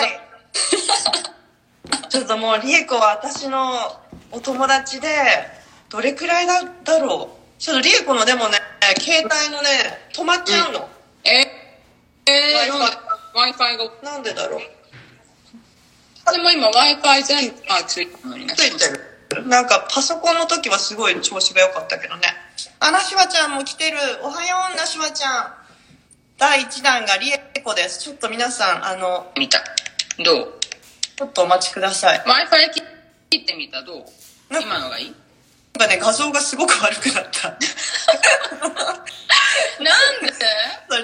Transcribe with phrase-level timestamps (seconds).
[0.00, 0.06] だ。
[0.06, 0.20] はい
[2.08, 4.00] ちょっともう、リエコは私の
[4.32, 5.08] お友達で、
[5.88, 7.60] どれくらいだだろう？
[7.60, 8.58] ちょっとリエコのでもね、
[9.00, 10.88] 携帯のね、止まっちゃうの。
[11.24, 11.46] え？
[12.26, 14.10] えー、Wi-Fi Wi-Fi が。
[14.12, 14.60] なんでだろう？
[16.32, 18.54] でも今 Wi-Fi 全部あついてるのにな。
[18.54, 18.84] ついて
[19.36, 19.46] る。
[19.46, 22.22] なんかパソコンの時はすごい調子が良かったけどね。
[22.80, 23.98] あ、ナシュワちゃんも来てる。
[24.22, 25.54] おはよう、ナシュワちゃん。
[26.38, 28.00] 第1弾がリエコです。
[28.00, 29.58] ちょっと皆さん、あの、見た。
[30.24, 30.54] どう？
[31.16, 32.18] ちょっとお待ちください。
[32.20, 32.70] ?Wi-Fi
[33.30, 34.04] 切ってみたどう？
[34.50, 35.14] 今のがいい？
[35.78, 37.50] なんかね、画像がすごく悪くなった。
[39.80, 40.32] なんで？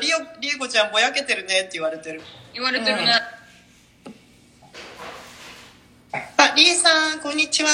[0.01, 2.23] リオ、リエコちゃんぼやけてるねって言われてる。
[2.53, 3.13] 言われてるね。
[6.37, 7.69] あ、リエさん、こんにちは。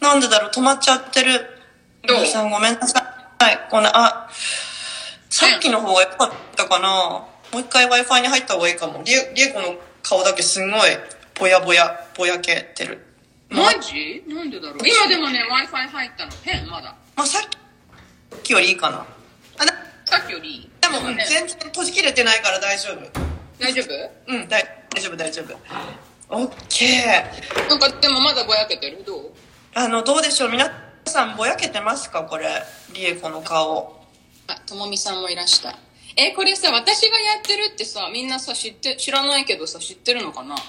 [0.00, 1.32] なんでだろう、止まっちゃってる。
[2.06, 2.18] どう？
[2.18, 3.42] リエさん、ごめんなさい。
[3.42, 4.30] はい、こんな、あ、
[5.28, 6.88] さっきの方が良かったかな。
[7.52, 9.02] もう一回 Wi-Fi に入った方がいいかも。
[9.04, 9.76] リエ、リエコの
[10.06, 10.80] 顔だけすんごい、
[11.40, 13.04] ぼやぼや、ぼやけてる。
[13.48, 14.22] マジ？
[14.28, 14.78] なんでだろう？
[14.84, 16.32] 今でもね、Wi-Fi 入ったの。
[16.42, 16.94] 変まだ。
[17.16, 19.06] まあ、さっきよりいいかな。
[19.58, 19.72] あ、で
[20.04, 20.70] さっきよりいい？
[20.80, 23.00] でも、ね全然閉じ切れてないから大丈夫。
[23.58, 24.32] 大丈夫？
[24.32, 24.62] うん、大
[24.94, 25.56] 大丈夫、大丈夫。
[26.28, 27.68] オッケー。
[27.68, 29.02] なんかでもまだぼやけてる？
[29.04, 29.32] どう？
[29.74, 30.50] あの、どうでしょう？
[30.50, 30.70] 皆
[31.06, 32.24] さんぼやけてますか？
[32.24, 32.62] これ。
[32.92, 34.04] リエコの顔。
[34.48, 35.74] あ、ともみさんもいらした。
[36.16, 40.54] え、これさ、私がやってるってさ、みんなさ、知って、知らないけどさ、知ってるのかな？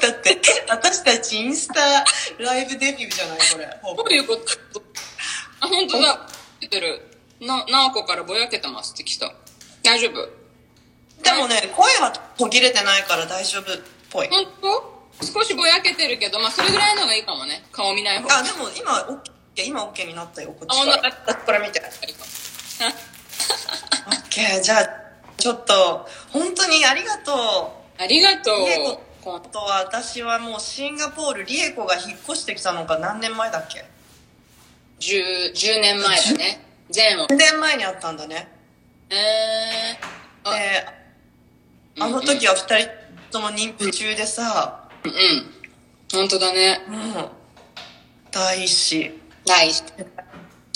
[0.00, 2.04] だって、私たちインスタ
[2.38, 3.38] ライブデビューじゃない？
[3.52, 3.66] これ。
[3.96, 4.36] どういうこ
[4.72, 4.82] と？
[5.60, 6.28] あ、本当だ。
[6.60, 7.00] 出てる。
[7.40, 9.32] な、なおこからぼやけてますって来た。
[9.82, 10.28] 大丈夫？
[11.22, 14.28] でもね、声は途切れてないから大丈夫っぽい。
[14.28, 14.94] 本当？
[15.24, 17.64] 少しぼやけてるけど、まあ、それぐらいのがいいかもね。
[17.72, 18.38] 顔見ない方が。
[18.38, 19.18] あ、でも今、オッ
[19.54, 21.10] ケー、今オッケーになったよ、こっちあから。
[21.26, 21.80] なこれ見て。
[21.80, 22.24] いいか
[24.62, 24.88] じゃあ、
[25.36, 29.02] ちょっと、本当にありがとありがとうリエコ。
[29.22, 29.36] こう。
[29.36, 33.84] あとは私はもうシンガポール、リエコが引っ越してきたのが何年前だっけ
[35.00, 36.60] ？10、10年前だね。
[36.94, 37.26] 前後。
[37.26, 38.48] ?10 年前にあったんだね。
[39.10, 40.86] えー、あ、で、
[42.00, 42.90] あの時は二人
[43.30, 45.16] とも妊婦中でさ、うんうん。
[46.12, 46.80] 本当だね。
[46.88, 47.28] うん、
[48.30, 49.20] 第一子。
[49.46, 49.82] 第一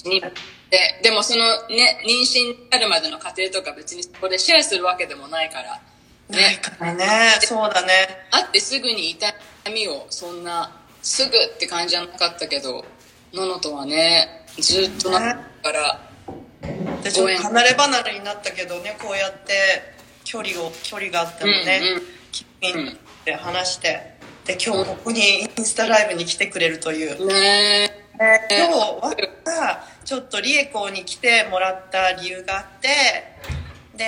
[0.05, 0.23] に
[0.71, 5.81] ででもそのね妊娠になるまでの過程とか別にそこでシェアするわけでもないから。
[6.29, 7.07] ないねからね、
[7.41, 8.27] そうだね。
[8.31, 9.27] 会ってすぐに痛
[9.73, 10.71] みをそんな
[11.03, 12.85] すぐって感じじゃなかったけど
[13.33, 16.01] ののとはねずっとなったから
[17.03, 19.53] でちょっと離れ離れになったけどねこうやって
[20.25, 22.03] 距離を距離があってもね、うんうん。
[22.31, 27.91] 君で話してで今日ここにインスタライブに来てくれるという、ね
[28.21, 32.89] 今日はちょっとリエコに来てもらった理由があって
[33.95, 34.07] で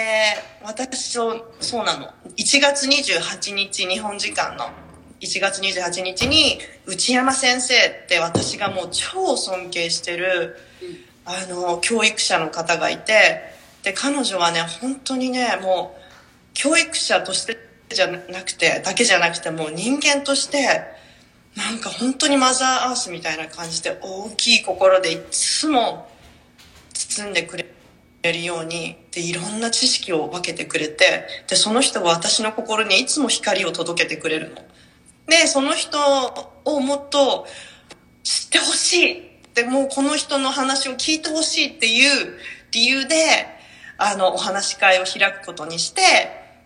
[0.65, 2.07] 私とそうなの。
[2.39, 4.71] 1月28日日本時間の
[5.21, 10.57] 1月28日に内山先生って私がもう超尊敬してる
[11.27, 13.43] あの教育者の方がいて
[13.83, 16.01] で彼女はね本当にねもう
[16.55, 17.59] 教育者として
[17.91, 20.99] じゃなくてだけじゃなくてもう人間として
[21.57, 26.09] なんか本当にマザーアースみたいな感じで大きい心でいつも
[26.93, 27.67] 包んでくれ
[28.23, 34.57] るようにでいろんな知識を分けてくれてでその人は私の心にいつも光を届けてくれるの。
[35.27, 35.99] でその人
[36.65, 37.47] をもっと
[38.23, 42.37] 知ってほしいでもうこの人の話を聞いてほしいっていう
[42.73, 43.15] 理由で
[43.97, 46.03] あのお話し会を開くことにして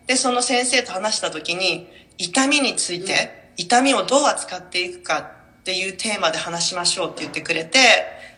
[0.07, 5.19] でその先生と話した時に痛みについて、痛みをどう扱っていくか
[5.61, 7.79] っていうテーマで話しましょうって言ってくれて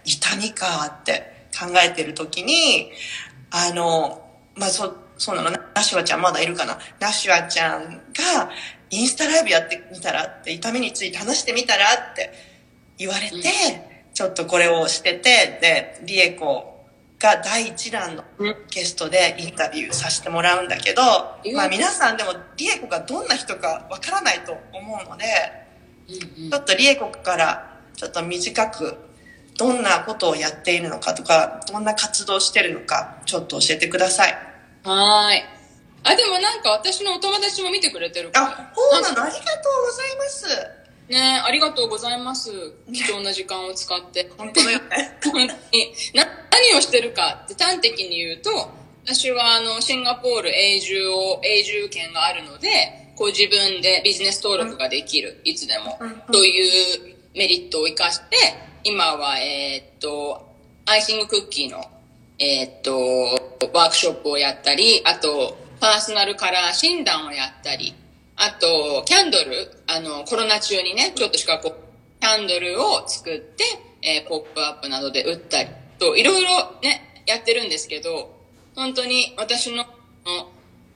[0.05, 2.91] 痛みかって考えてる時に
[3.51, 5.51] あのまあそそうなの？
[5.75, 6.79] ナシュワちゃんまだいるかな？
[7.01, 8.51] ナシュワちゃんが
[8.91, 12.33] インスタライブやってみたらって痛みについて話してみたらって
[12.99, 13.43] 言われて、うん。
[14.15, 16.76] ちょっとこれをしててでリエコ
[17.19, 18.25] が第一弾の
[18.71, 21.03] ゲストでインタビューさせてもらうんだけど、
[21.45, 21.57] うん。
[21.57, 25.25] まあ皆さんでもリエコがどんな人かわからないと思うので、
[26.09, 28.97] ちょっとリエコからちょっと短く
[29.59, 34.33] どんなことをやっているのかとか、どんな活動をしてるのか、ちょっと教えてください。
[34.85, 35.45] はーい。
[36.05, 38.47] あでもなんか私のお友達も見てくれてるから。
[38.47, 39.23] あ、そうなの。
[39.25, 40.76] ありがとうございます。
[41.09, 42.51] ねありがとうございます。
[42.93, 44.31] 貴重な時間を使って。
[44.37, 45.19] 本当だよね。
[45.23, 45.49] 本当に。
[46.15, 48.71] な何をしてるかって端的に言うと
[49.05, 56.23] 私はあのシンガポール永住を永住権があるのでこう自分でビジネス登録ができる、いつでも、うん。
[56.33, 58.37] というメリットを生かして
[58.85, 60.55] 今はえーっと
[60.87, 61.85] アイシングクッキーの
[62.39, 67.95] えーっとワークショップをやったりあとパーソナルカラー診断をやったり、
[68.37, 73.65] あと、キャンドル、あの、コロナ中にね、ちょっとしかこう、キャンドルを作って、
[74.03, 75.69] えーポップアップなどで売ったり
[75.99, 76.49] と、いろいろ
[76.83, 78.35] ね、やってるんですけど、
[78.75, 79.85] 本当に私の、の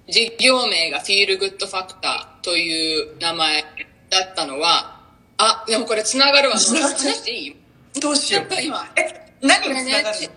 [0.09, 3.63] 事業名がフィールグッドファクターという名前
[4.11, 5.01] だったのは、
[5.39, 6.57] あ、でもこれ繋がるわ。
[6.61, 7.57] 話していい？
[8.01, 8.63] どうしよう。
[8.63, 10.29] 今、え、何がつながるの、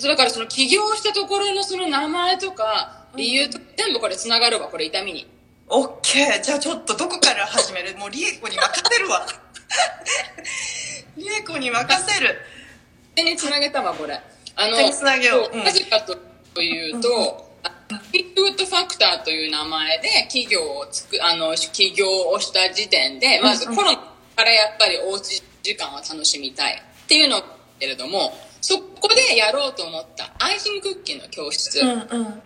[0.00, 5.26] そうだからその起業したところのその名前とか理由とか全部これ繋がるわ、これ痛みに。
[5.74, 6.42] オッケー。
[6.42, 7.96] じゃあちょっとどこから始める？
[7.96, 9.26] もうリエコに任せるわ。
[11.16, 12.38] リエコに任せる。
[13.14, 14.20] 手に繋げたわ、これ。
[14.54, 23.98] あの、手に繋げようそううんなぜかというと、あフィールグッドファクターという名前で企業をつく、あの、起業をした時点で、まずうんうんコロナ
[24.36, 27.42] からやっぱりおうち時間を楽しみたいっていうのを
[27.82, 32.42] けれども、そこでやろうと思ったアイシングクッキーの教室、うんうん。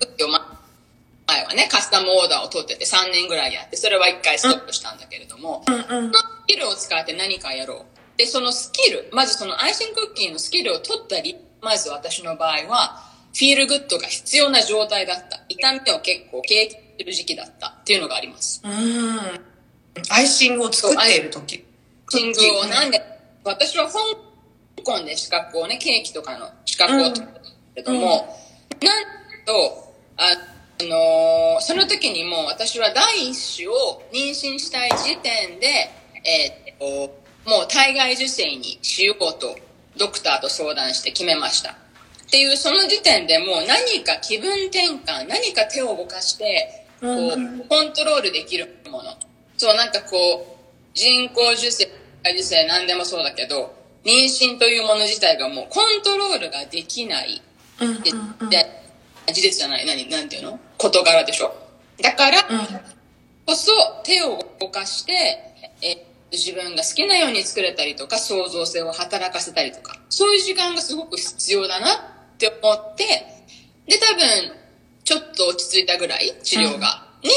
[1.26, 5.92] 前はね、カスタムオーダーを取ってて3年ぐらいやって、それは1回ストップしたんだけれども、うんうんそ。
[5.92, 8.18] のスキルを使って何かやろう。
[8.18, 13.02] で、そのスキル、まずそのアイシングクッキーのスキルを取ったり、まず私の場合は、
[13.34, 15.40] feel good が必要な状態だった。
[15.48, 18.62] 痛みを結構経験する時期だったっていうのがあります。
[18.64, 19.20] うん。
[20.10, 21.64] アイシングを作っている時。
[22.08, 23.02] シングをなんで、
[23.44, 23.98] 私は香
[24.82, 27.40] 港で資格をね、ケーキとかの資格を取った
[27.74, 28.38] けども、
[28.80, 29.04] なん
[29.44, 35.66] と、ああのーその時にもう私は第一子を妊娠したい時点で、
[36.24, 39.56] えーっと、もう体外受精にしようと、
[39.96, 41.70] ドクターと相談して決めました。
[41.70, 49.14] っていう、その時点でもう何か気分転換、何か手を動かして、こうんうう、コントロールできるもの。
[49.56, 51.92] そう、なんかこう、人工受精、体
[52.24, 53.74] 外受精、何でもそうだけど、
[54.04, 57.40] 妊娠というもの自体がもうコントロールができない。
[57.80, 58.50] うんうんでうん。
[58.50, 58.66] で
[59.32, 60.60] 事実じゃない、何、なんていうの？
[60.78, 61.54] 事柄でしょ。
[62.02, 62.42] だから
[63.46, 63.72] こそ
[64.04, 65.12] 手を動かして、
[65.82, 71.98] え自分が好きなように作れたりとか、創造性を働かせたりとか、そういう時間がすごく必要だなっ
[72.38, 73.04] て思って、
[73.86, 74.22] で、多分、
[75.04, 77.30] ちょっと落ち着いたぐらい、治療が、に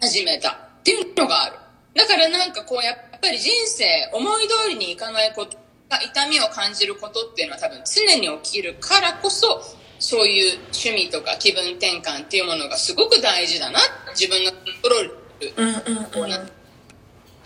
[0.00, 0.50] 始めた。
[0.52, 1.56] っていうのがある。
[1.94, 5.56] だからなんかこう、やっぱり人生、思い通りにいかないこと
[5.88, 9.62] が、痛みを感じることっていうのは多分常に起きるからこそ、
[9.98, 13.80] そういう趣味とか気分転換っていうものがすごく大事だな。
[14.14, 15.26] 自分のコントロール
[15.56, 16.56] うんうんうん。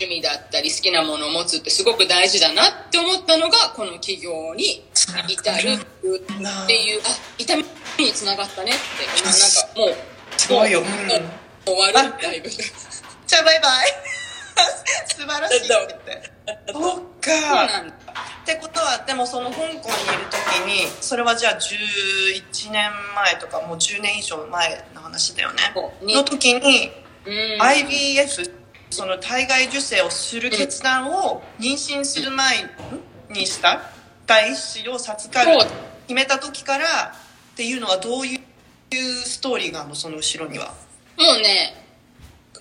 [0.01, 7.03] 趣味だったり好きなものを持つってすごく大事だなって思ったのがこの起業に至るっていうあ
[7.37, 7.63] 痛み
[7.99, 9.39] につながったねってなんか
[9.77, 10.79] もうすごいよ。
[10.79, 10.85] うん。
[11.63, 14.20] 終わるだいぶじゃあバイバイ。
[15.07, 16.31] 素晴らしいって言って。
[16.73, 17.65] そっか。
[17.67, 17.95] なんだ
[18.41, 19.81] ってことはでもその香港にいる
[20.31, 25.73] 時にそれはじゃあ11年前とかもう10年以上前の話だよね。
[26.01, 26.91] の時に
[27.25, 27.61] うん。
[27.61, 28.51] IVF
[28.89, 32.65] その体外受精をする決断を妊娠する前
[33.29, 33.81] にした
[34.25, 35.57] 第一子を授かる
[36.07, 36.85] 決めた時から
[37.53, 38.39] っていうのはどういう
[39.23, 40.73] ストーリーがあるのその後ろには？
[41.17, 41.80] もうね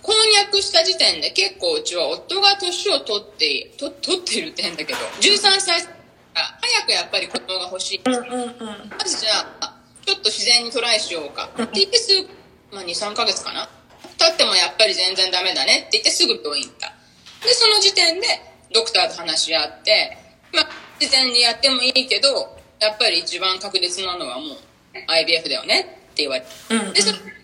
[0.02, 5.91] 婚約した時点で結構うちは夫が年を取ってと 取っているって変だけど13歳か
[6.35, 9.75] ら早くやっぱり子供が欲しいうんうんうんまずじゃあ、
[10.06, 11.49] ちょっと自然にトライしようか。
[11.62, 12.29] って言ってすぐ、
[12.73, 13.69] まあ2、3ヶ月かな。
[14.19, 16.92] 経ってもやっぱり全然ダメだねって言ってすぐ病院行った。
[17.47, 18.26] で、その時点で
[18.73, 20.19] ドクターと話し合って、
[20.52, 20.69] まあ
[21.00, 24.59] 自然にやってもいいけど、やっぱり一番確実なのはもう
[25.07, 26.47] IVF だよねって言われて。
[26.71, 27.39] うんうんで、それ、フ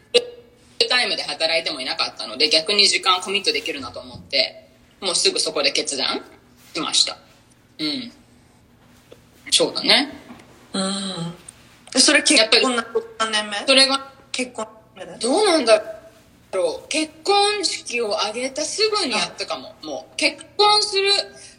[0.86, 6.22] ルタイムで働いてもいなかったので、逆に時間コミットできるなと思って、もうすぐそこで決断
[6.74, 7.18] しました。
[7.78, 8.12] うん。
[9.50, 10.12] そうだね。
[10.72, 11.34] うん。
[11.92, 12.76] でそれ結婚
[13.18, 13.56] 何年目？
[13.66, 14.66] それが結婚
[15.20, 15.82] どうなんだ
[16.52, 16.88] ろう。
[16.88, 19.74] 結婚式を挙げたすぐにやったかも。
[19.82, 21.10] もう結婚する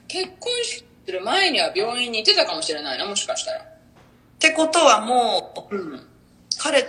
[0.08, 3.60] 結婚式する前には病院に行ってたかもしれないなもしかしたら。
[3.60, 3.64] っ
[4.40, 6.08] てことはもううん。
[6.60, 6.84] 彼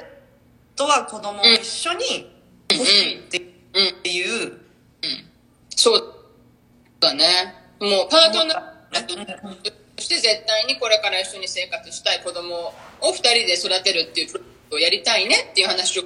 [0.79, 2.31] とは子供を一緒に
[2.71, 3.39] 欲しいって
[3.75, 4.53] うんいう、
[5.71, 6.15] そう
[7.01, 7.25] だね
[7.81, 9.59] もうパートナーうんうん
[9.97, 12.73] そして絶対にこれから一緒に生活したい子供を
[13.13, 16.05] 二人で育てるっていうプロジェクトをやりたいねっていう話を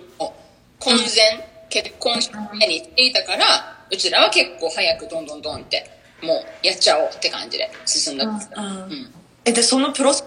[0.79, 3.45] 婚前結婚式前にしていたから
[3.91, 5.85] うちらは結構早くどんどんどんって
[6.23, 9.13] もうやっちゃおうって感じで進んだ、うんうん
[9.45, 10.25] えでそのプロセ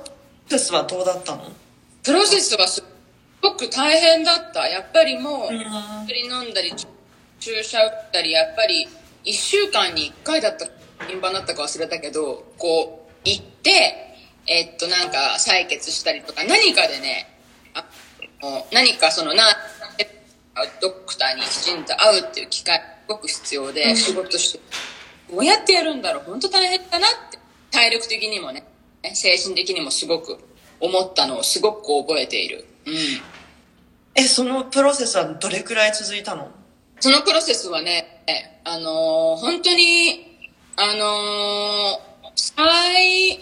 [0.58, 1.44] スはどうだったの
[2.04, 2.88] プロセスはすご
[3.54, 4.68] く大変だった。
[4.68, 5.60] やっぱりもう、うん
[6.08, 6.74] 薬飲んだり、
[7.40, 8.88] 注射打ったり、やっぱり
[9.26, 10.72] 1週間に1回だったか、
[11.08, 14.16] 頻繁だったか忘れたけど、こう、行って、
[14.48, 17.28] えっと、なんか採血したりとか、何かでね、
[17.74, 17.86] あ
[18.72, 19.44] 何かそのな、
[20.82, 24.60] ドクターにきちんと会うっていう機会、すごく必要で、仕事して、
[25.32, 27.40] どうやってやるんだろう本当大変だなって、
[27.72, 28.64] 体力的にもね、
[29.14, 30.40] 精神的にもすごく
[30.80, 32.66] 思ったのをすごく覚えている。
[32.86, 32.94] うん。
[34.16, 36.52] え、そのプロセスはどれくらい続いたの？
[37.00, 38.24] そのプロセスはね、
[38.64, 40.40] あのー本当に、
[40.78, 43.40] あのー採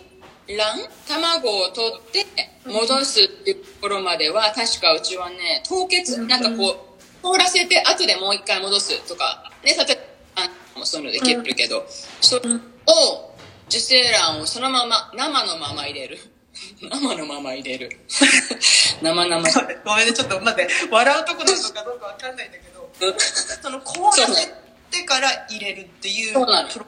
[0.48, 0.90] 卵？
[1.08, 2.25] 卵を取って
[2.66, 9.96] 戻すっていうところまでは、確かうちはね、凍結、なんかこう、凍らせて後でもう一回戻すとか、ね、例え
[10.36, 11.86] ば、あもうそういうのできるけど、
[12.22, 12.60] それを、
[13.68, 16.18] 受精卵をそのまま、生のまま入れる。
[16.81, 17.89] 生のまま入れる。
[19.01, 19.60] 生々しい。
[19.83, 23.15] ごめんね、ちょっと待って、笑うとこなのかどうかわかんないんだけど、
[23.62, 24.48] その凍らせ
[24.91, 26.45] てから入れるっていうプロ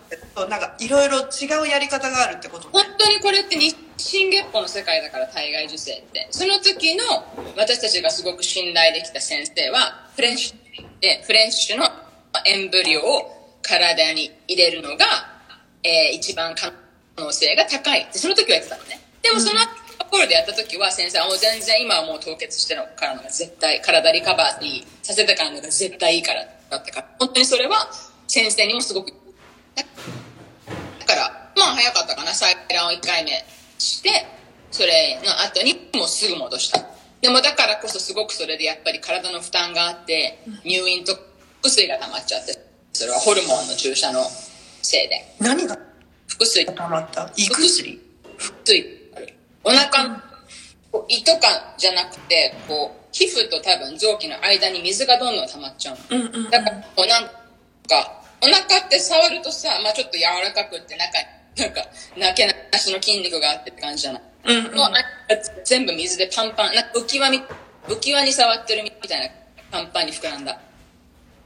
[0.10, 2.90] セスと、なんかいろいろ違うやり方があるってこと本ね。
[2.98, 7.04] 当にこれって日進月歩の世界だから体外受精ってその時の
[7.56, 11.90] 私たちがすごく信頼できた先生はフレッシュでフレッシュの
[12.46, 15.06] エンブリオを体に入れるのが、
[15.84, 16.72] えー一番可
[17.18, 19.60] 能性が高いってその時は言ってたのねでもその
[19.98, 27.90] ところでやった時は先生はもう全然今はもう凍結してるからのが絶対体リカバーにさせてからのが絶対いいからだったから本当にそれは
[28.28, 29.12] 先生にもすごく
[29.76, 29.84] だ
[31.06, 32.32] から、まあ早かったかな。
[32.32, 33.32] 採卵を1回目
[33.78, 34.10] して、
[34.72, 36.84] それの後にもうすぐ戻した。
[37.22, 41.14] でもだからこそすごくそれでやっぱり体の負担があって、入院と
[41.62, 42.58] 腹水が溜まっちゃって、
[42.94, 44.24] それはホルモンの注射の
[44.82, 45.36] せいで。
[45.40, 45.78] 何が
[46.28, 47.32] 腹水、溜まった？
[47.38, 48.02] 胃薬？
[48.40, 49.05] 腹水。
[49.66, 50.16] お腹の
[50.92, 56.20] こう胃とかじゃなくて、こう、皮膚と多分臓器の間に水がどんどん溜まっちゃうの。
[56.20, 56.50] うんうんうん。
[56.52, 57.32] だから、こうなんか、
[58.42, 61.26] お腹って触るとさ、まあちょっと柔らかくって中に、
[61.58, 61.82] なんか、
[62.18, 64.22] なけなしの筋肉があってって感じじゃない？
[64.48, 64.92] うんうんもうあ
[65.64, 67.42] 全部水でパンパン、なんか浮き輪み、
[67.88, 69.30] 浮き輪に触ってるみたいな、
[69.72, 70.60] パンパンに膨らんだ。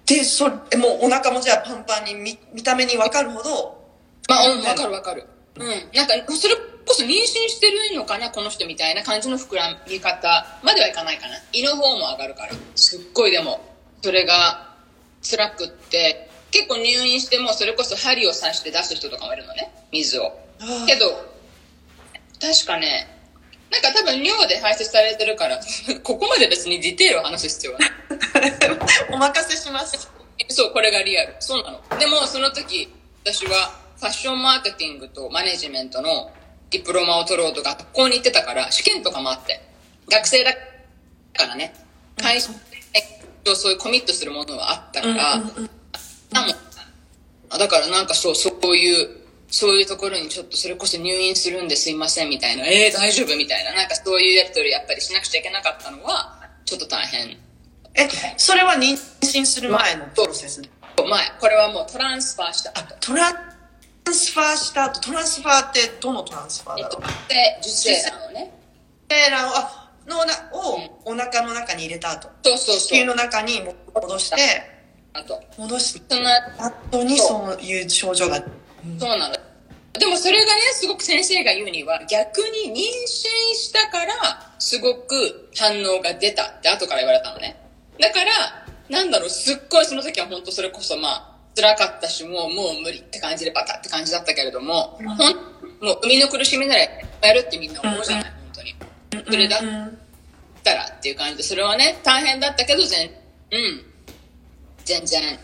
[0.05, 3.79] で、それ、もうお腹もじゃあパンパンに見見た目にわかるほど、
[4.27, 5.25] まあ、うん、わかるわかる。
[5.55, 5.67] うん。
[5.93, 6.55] なんか、それ
[6.89, 7.13] こそ妊娠
[7.47, 11.35] してるのかな、この人みたいな感じの膨らみ方まではいかないかな。
[11.53, 12.53] 胃の方も上がるから。
[12.75, 13.61] すっごいでも、
[14.01, 14.73] それが
[15.21, 20.33] 辛くって、結構入院してもそれこそ針を刺して出す人とかもいるのね、水を。
[20.87, 21.05] けど、
[22.41, 23.07] 確かね、
[23.69, 25.59] なんか多分尿で排泄されてるから、
[26.01, 27.91] ここまで別にディテールを話す必要はない。
[29.13, 30.09] お任せします。
[30.47, 31.35] そう、これがリアル。
[31.39, 31.99] そうなの。
[31.99, 32.91] でも、その時、
[33.23, 36.31] 私はファッションマーケティングとマネジメントの
[36.69, 39.61] ディプロマを取ろうと学校に行ってたから、試験とかもあって、
[40.09, 41.73] 学生だからね、
[42.21, 42.51] 会社
[43.43, 45.69] でそういうコミットするものはあったから、うんうんうん。
[47.49, 49.09] だからなんかそう、そういう、
[49.49, 57.37] そういうところにちょっとそれこそ入院するんですいませんみたいな、えー、大丈夫みたいな、なんかそういうやりとりやっぱりしなくちゃいけなかったのは、ちょっと大変。
[57.95, 58.07] え、
[58.37, 60.61] それは妊娠する前のプロセス？
[60.61, 60.69] で。
[60.95, 63.35] 前、これはもうトランスファーしたあ、トラン
[64.13, 68.53] スファーした後、トランスファーってどのトランスファーえっとだろう、で、受精卵をね。
[69.09, 72.79] 精卵をあのなをお腹の中に入れた後、そうそうそう。
[72.79, 73.61] 子宮の中に
[73.93, 74.35] 戻して、
[75.13, 75.41] あと。
[75.57, 78.37] 戻しその、後にそういう症状が。
[78.37, 78.43] そ
[79.13, 79.35] うなの。
[79.93, 82.77] でもそれがね、すごく先生が言うには、逆に妊娠
[83.55, 87.59] したから、すごく反応が出たって後から言われたのね。
[87.99, 91.28] だから、なんだろう、すっごいその時は本当それこそまあ、
[91.61, 98.75] 辛かったし、もう、もう無理って感じでバタって感じだったけれども、ほん、もう、生みの苦しみならやるってみんな思うじゃない、本当に。
[99.31, 99.99] それだっうん
[100.63, 103.09] たらっていう感じで、それはね、大変だったけど、全、
[103.51, 103.85] うん、
[104.85, 105.39] 全然、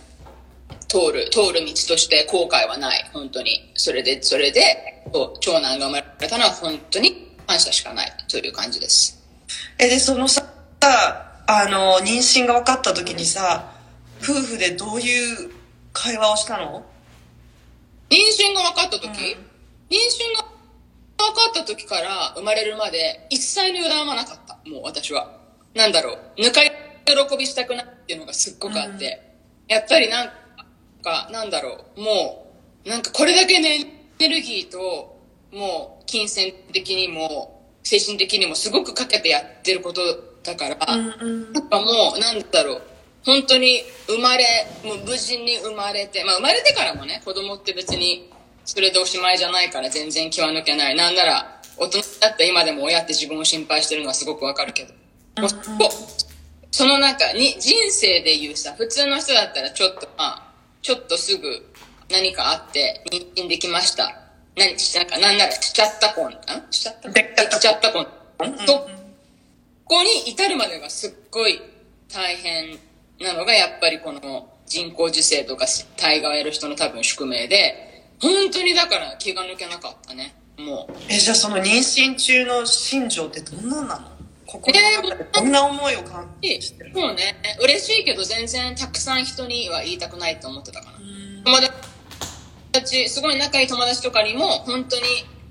[0.87, 3.71] 通る、通る道として後悔はない、本当に。
[3.75, 5.03] それで、それで、
[5.39, 9.23] 長男が生まれたのは本当に感謝しかないという感じです。
[9.79, 10.43] え、で、そのさ、
[11.47, 13.71] あの、妊娠が分かった時にさ、
[14.21, 15.51] 夫婦でどういう
[15.95, 16.85] 会話をしたの？
[18.09, 19.11] 妊娠が分かった時、うん
[19.87, 20.47] 妊娠が
[21.17, 24.57] 分かった時から生まれるまで一切の予断はなかった。
[24.69, 25.39] もう私は。
[25.75, 26.41] なんだろう。
[26.41, 26.71] 抜かり
[27.05, 29.21] 喜びしたくないっていうのがすっごくあって。
[29.67, 30.31] やっぱりなん
[31.03, 32.01] か、なんだろう。
[32.01, 32.51] も
[32.83, 33.83] う、なんかこれだけのエ
[34.19, 35.21] ネルギーと、
[35.53, 40.01] もう金銭的にも、精神的にもすごくかけてやってること
[40.43, 42.81] だから、うんなんかもう、なんだろう。
[43.25, 44.45] 本当に生まれ、
[44.83, 48.31] もう無事に生まれて、まあ生まれてからもね、子供って別に
[48.65, 50.95] それでおしまいじゃないから全然気は抜けない。
[50.95, 54.93] なんなら、大人だった今でも親って自分を心配してるのはすごくわかるけど。
[55.41, 55.89] もうそこ
[56.71, 60.43] その中に、人生で言うさ、普通の人だったらちょっと、まあ、
[60.81, 61.65] ちょっとすぐ
[62.11, 64.21] 何かあって妊娠できました。
[64.55, 66.31] 何し、なんか、なんならしちゃった婚、ん？
[66.71, 68.07] しちゃった婚でできちゃった婚。
[68.39, 68.87] うんそ
[69.85, 71.61] こに至るまでがすっごい
[72.11, 72.79] 大変
[73.19, 75.65] なのがやっぱりこの人工授精とか
[75.97, 80.35] 体がやる人の多分宿命で、本当にだから気が抜けなかったね。
[80.57, 80.93] もう。
[81.09, 84.07] え、じゃあその妊娠中の心情ってどんななの？
[84.45, 86.91] 心の中でどんな思いを感じてる？
[86.93, 87.35] そうね。
[87.61, 90.97] 嬉しいけど全然たくさん人には言いたくないと思ってたかな。
[91.45, 91.57] 友
[92.71, 95.03] 達、すごい仲いい友達とかにも本当に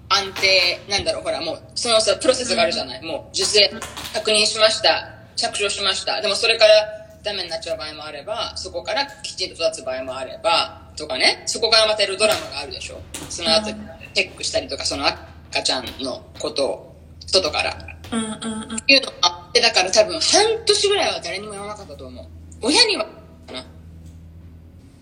[0.09, 3.03] 安定、なんだろう、ほらもう、そのさ、プロセスがあるじゃない。
[3.03, 3.71] もう、受精
[4.13, 5.11] 確認しました。
[5.35, 6.21] 着床しました。
[6.21, 13.01] でもそれからダメになっちゃう場合もあれば、そこからきちんと育つ場合もあれば、とかね、そこからまたいるドラマがあるでしょ。
[13.31, 13.73] その後、
[14.13, 17.77] チェックしたりとか、その赤ちゃんのことを、外から。
[18.13, 18.77] うんうんうん。
[18.77, 22.27] っていうのがあって、だから多分半年ぐらいは誰にも言わなかったと思う。
[22.61, 23.07] 親には、
[23.47, 23.65] かな。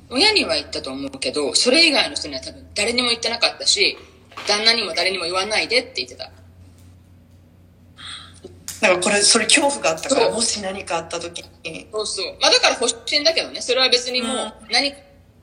[0.08, 3.98] 親には言ったと思うけど、それ以外の人には多分誰にも言ってなかったし、
[4.46, 6.30] 旦那にも誰にも言わないでって言ってた。
[8.82, 11.86] なんかこれ、それ恐怖があったから、もし何かあった時に。
[11.92, 12.36] そうそう。
[12.40, 14.98] まあだから保身だけどね、それは別にもううん何か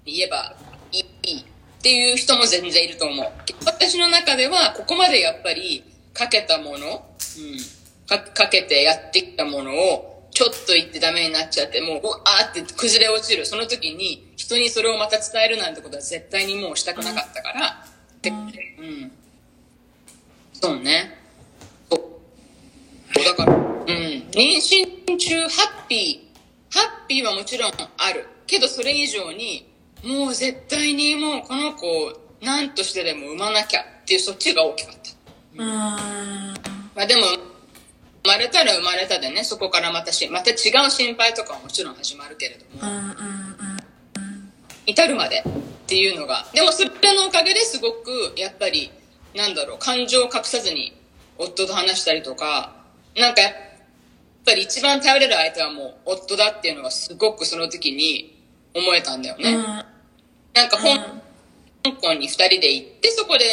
[0.06, 0.54] 言えば
[0.92, 1.46] いいっ
[1.82, 3.28] ていう人も全然いると思う。
[3.66, 7.08] 私の中ではここまでやっぱりかけたもの、うん、
[8.08, 13.46] かかけてやってきたものをちょっと言ってダメになっちゃって、もううわーって崩れ落ちる。
[13.46, 17.86] その時に人にそれをまた伝えるなんてことは絶対にもうしたくなかったから、
[18.22, 19.12] で、うん。
[20.52, 21.19] そうね。
[23.14, 23.86] だから、うん。
[24.32, 28.28] 妊娠中、ハッピー、ハッピーはもちろんある。
[28.48, 29.72] けどそれ以上に、
[30.04, 35.12] もう絶対にもうこの子を何としてでも産まなきゃっていうそっちが大きかった。
[35.56, 35.68] うーん。
[36.96, 37.22] まあでも、
[38.24, 40.54] 生まれたら生まれたでね、そこからまたし、また違
[40.86, 44.54] う心配とかはもちろん始まるけれども、うんうんうん。
[44.86, 45.52] 至るまでっ
[45.88, 46.46] ていうのが。
[46.54, 48.92] でもそれのおかげですごく、やっぱり、
[49.36, 50.94] なんだろう、感情を隠さずに
[51.38, 52.79] 夫と話したりとか、
[53.16, 53.54] なんかやっ
[54.46, 59.56] ぱり一番頼れる相手はもう夫だっていうのがすごくその時に思えたんだよね。
[60.54, 60.84] なんか香
[61.84, 63.46] 香港に二人で行ってそこで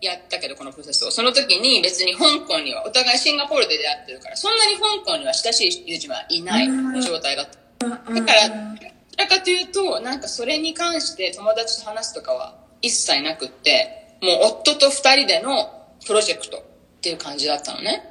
[0.00, 1.10] やったけどこのプロセスを。
[1.10, 6.68] その時に別に香港にはお互いシンガポールで出会ってるから、そんなに香港には親しい友人はいない
[7.02, 7.88] 状態だった。
[7.88, 16.62] だから、どちらかというと、なんかそれに関して友達と話すとかは一切なくって、もう夫と二人でのプロジェクトっ
[17.00, 18.06] ていう感じだったのね。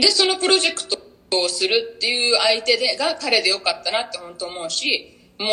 [0.00, 0.98] で、そのプロジェクト
[1.40, 5.46] をするっていう相手で、が彼でよかったなって本当思うし、も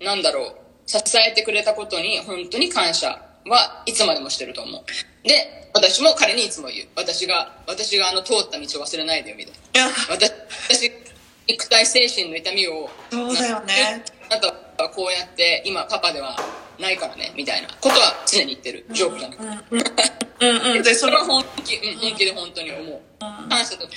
[0.00, 0.54] う、なんだろう、
[0.86, 4.82] 支えてくれたことに本当に感謝はいつまでもしてると思う。
[5.28, 6.88] で、私も彼にいつも言う。
[6.96, 9.90] 私が、私があの通った道を忘れないでよ、みたいな。
[10.08, 10.32] 私、
[10.68, 10.92] 私、
[11.46, 14.04] 肉体精神の痛みを、そうだよね。
[14.30, 14.48] あなた
[14.84, 16.36] はこうやって、今パパでは
[16.78, 18.86] ないからね、みたいなことは常に言ってる。
[18.90, 19.92] ジョークじゃなくて。
[20.40, 20.82] うんうん。
[20.82, 23.00] で、それは本気、うん、本気で本当に思う。
[23.48, 23.88] 感謝と、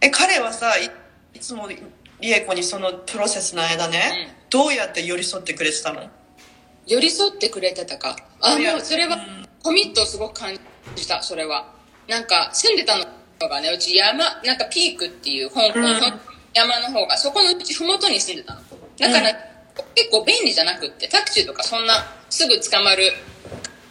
[0.00, 0.90] え、彼はさ、い
[1.34, 6.08] いつもリエコにそのプロセスの間ね、どうやって寄り添ってくれてたの？
[6.86, 8.16] 寄り添ってくれてたか。
[8.40, 9.18] あ、もうそれは、
[9.62, 10.58] コミットをすごく感
[10.96, 11.72] じた、それは。
[12.08, 13.04] なんか、住んでたの
[13.48, 15.88] がね、うち山、なんかピークっていう香港の
[16.54, 18.60] 山の方が、そこのうち麓に住んでたの。
[18.98, 19.30] だから、
[19.94, 21.94] 結構便利じゃなくって、タクシーとかそんな
[22.28, 23.12] すぐ捕まる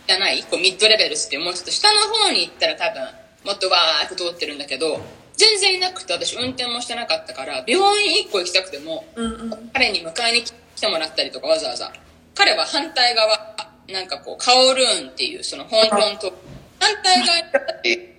[0.07, 0.43] じゃない？
[0.43, 3.01] こうミッドレベルスってもうちょっと下の方に行ったら多分、
[3.45, 4.99] もっとわーって通ってるんだけど、
[5.35, 9.69] 全然いなくて私運転もしてなかったから、病院1個行きたくても、うんうん。
[9.73, 11.91] 彼に迎えに来てもらったりとかわざわざ。
[12.35, 13.55] 彼は反対側、
[13.89, 16.33] なんかこう、カオルーンっていう、その香港と、
[16.79, 17.43] 反対側に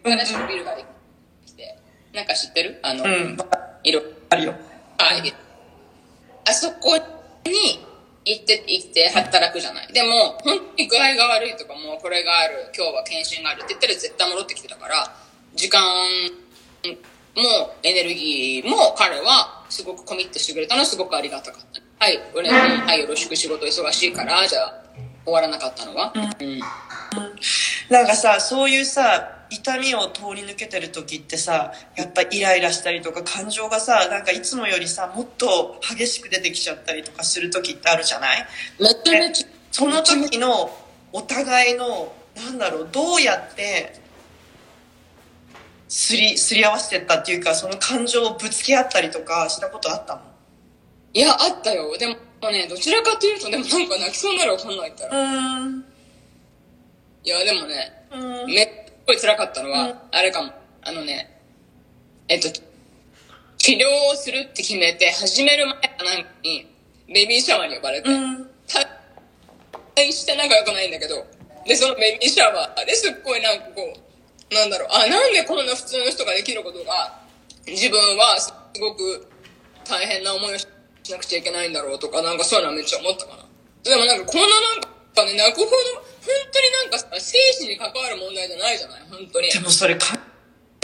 [0.04, 0.84] 新しくビルがで
[1.46, 1.78] きて、
[2.12, 2.80] なんか知ってる？
[2.82, 3.36] あの、うん。
[3.84, 4.54] 色、あるよ。
[4.98, 5.34] はい。
[6.44, 6.98] あそこ
[7.50, 7.84] に
[8.24, 9.92] 行って、行って働くじゃない。
[9.92, 15.12] でも、本当に具合が悪いとか、もうこれがある、今日は検診があるって言ったら絶対戻ってきてたから、
[15.54, 15.82] 時間
[17.34, 22.04] もエネルギーも彼はすごくコミットしてくれたのはすごくありがたかった。
[22.04, 24.82] はい、俺、はい、よろしく仕事忙しいから、じゃあ
[25.24, 26.12] 終わらなかったのは？
[26.14, 26.60] うん。
[27.88, 38.46] なんかさ、そういうさ、痛みを通り抜けてる時ってさ、やっぱイライラしたりとか感情がさ、なんかいつもよりさ、もっと激しく出てきちゃったりとかする時ってあるじゃない？
[38.80, 40.70] めちゃめちゃ、その時の
[41.12, 44.00] お互いの、なんだろう、どうやって、
[45.88, 50.22] すり、すり合わせてったっていうか、その感情をぶつけ合ったりとかしたことあったの？
[51.12, 51.94] いや、あったよ。
[51.98, 52.16] でも
[52.50, 55.22] ね、どちらかというと、でもなんか泣きそうになるわかんないったら。
[55.22, 55.84] うーん。
[57.24, 58.52] いや、でもね、うん。
[58.52, 58.68] めっ
[59.06, 60.52] ごい辛かったのは、うんあれかも。
[60.84, 61.40] あのね、
[62.28, 62.48] えっと、
[63.58, 66.66] 治療をするって決めて、始める前かなんかに、
[67.06, 68.48] ベビーシャワーに呼ばれて、うん。
[69.94, 71.24] 大して仲良くないんだけど、
[71.66, 73.94] で、そのベビーシャワーですっごいなんかこ
[74.50, 77.20] う、なんだろう、あ、なんでこんな普通の人ができることが、
[77.66, 79.28] 自分はすごく
[79.84, 80.66] 大変な思いをし
[81.02, 83.44] しなくちゃいけないんだろうとか、なんかそういうのはめっちゃ思ったかな。
[83.82, 89.00] でもなんかこんななんかね、泣くほど、本当になんかさ、生死に関わる問題じゃないじゃない？
[89.10, 89.50] 本当に。
[89.50, 90.18] でもそれ関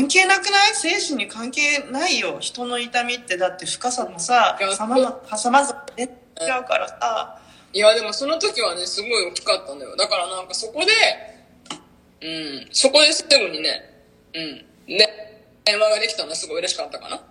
[0.09, 0.75] 係なくない？
[0.75, 2.39] 精神に関係ないよ。
[2.41, 7.41] 人の痛みってだって深さもさいや、さまざまざ出ちゃうからさ。
[7.73, 9.95] いや、でもその時はね、すごい大きかったんだよ。
[9.95, 10.93] だからなんかそこで、
[12.21, 12.27] う
[12.65, 17.23] ん、そこですぐにね、うん、ね、電話ができたのはすごい嬉しかったかな。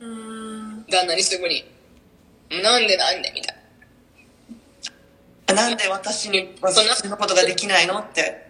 [0.00, 0.86] うーん。
[0.90, 1.64] 旦那にすぐに。
[2.50, 3.55] なんでなんでみたいな
[5.52, 8.46] んで私に私のことができないのって。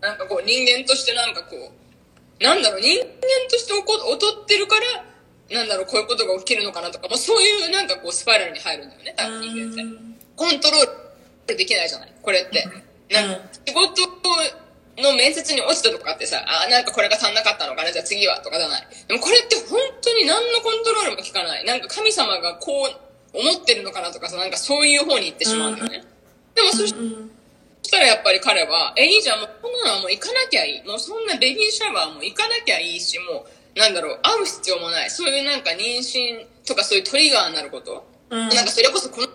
[0.00, 0.08] な。
[0.08, 3.06] なんかこう人間としてなんかこう、なんだろう、人間
[3.50, 3.86] として劣
[4.42, 5.04] ってるから、
[5.56, 9.82] なんだろう、こういうことが起きるのかなとか、まあ、そういうなんかこうスパイラルに入るんだよね、多分人間って。
[10.36, 10.86] コントロー
[11.48, 12.68] ルできないじゃない、これって。
[13.10, 14.02] なんか仕事
[15.02, 18.86] の面接に落ちたとかってさ、あ、なんかこれが足んなかったのかな、じゃあ次はとかじゃない。
[19.08, 21.64] でもこれって本当に何のコントロールも効かない。
[21.64, 26.04] なんか神様がこう思ってるのかなとかさ、なんかそういう方に行ってしまうんだよね。
[26.58, 26.94] でもそし
[27.90, 30.88] たらやっぱり彼は、え、いいじゃん、もうこんなのはもう行かなきゃいい。
[30.88, 35.10] もうそんなベビーシャワーも行かなきゃいいし、もう、なんだろう、会う必要もない。
[35.10, 38.04] そういうなんか妊娠とかそういうトリガーになること。
[38.30, 39.32] うんなんかそれこそこの、こ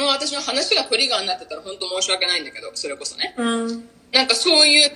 [0.00, 3.34] の私の話がトリガーになってたら本当申し訳ないんだけど、それこそね。
[3.38, 3.88] うん。
[4.12, 4.90] なんかそういう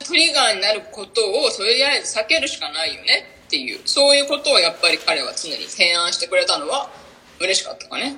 [0.00, 6.90] トリガーになることをとりあえず避けるしかないよねっていう、そういうことをやっぱり彼は常に提案してくれたのは
[7.38, 8.16] 嬉しかったかね。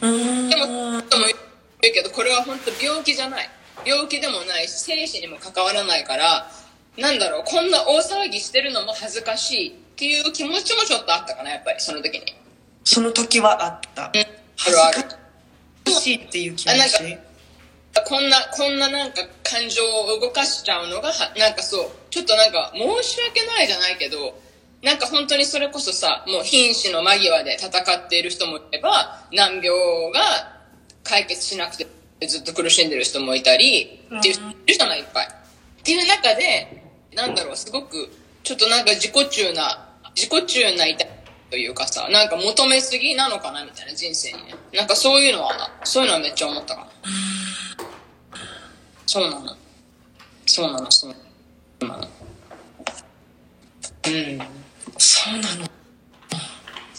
[0.00, 0.48] うん。
[0.48, 1.02] でも
[1.82, 3.48] 言うけど、これは本当病気じゃない。
[3.84, 6.50] 病気でもないし、生死にも関わらないから、
[6.96, 12.34] なんだろう、こんな大騒ぎしてるのも恥ずかしいっていう気持ちもちょっとあったかな、やっぱり、その時に。
[12.84, 14.10] その時はあった。
[14.12, 14.20] うん。
[14.20, 15.04] あるある。
[15.86, 17.18] 欲しいっていう気持あなんかち。
[18.06, 24.38] こんな、こんななんか感情を動かしちゃうのが、はなんかそう、ちょっとなんか申し訳ないじゃないけど、
[24.82, 29.70] なんか本当にそれこそさ、もう瀕死の間際で戦っている人もいれば、難病
[30.12, 30.57] が
[31.08, 31.86] 解決しなくて
[32.26, 35.26] ずっと苦しんでる人もいたり、っていう人いるじゃない、いっぱい。
[35.26, 36.82] っていう中で、
[37.14, 38.10] なんだろう、すごく、
[38.42, 41.10] ちょっとなんか自己中な、自己中な痛み
[41.50, 44.54] というかさ、なんか求めすぎなのかなみたいな人生にね。
[44.74, 46.88] なんかそういうのは、そういうのはめっちゃ思ったかな。
[49.06, 49.56] そうなの。
[50.44, 52.08] そうなの、そうなの。
[54.06, 54.40] うん。
[54.98, 55.70] そうなの。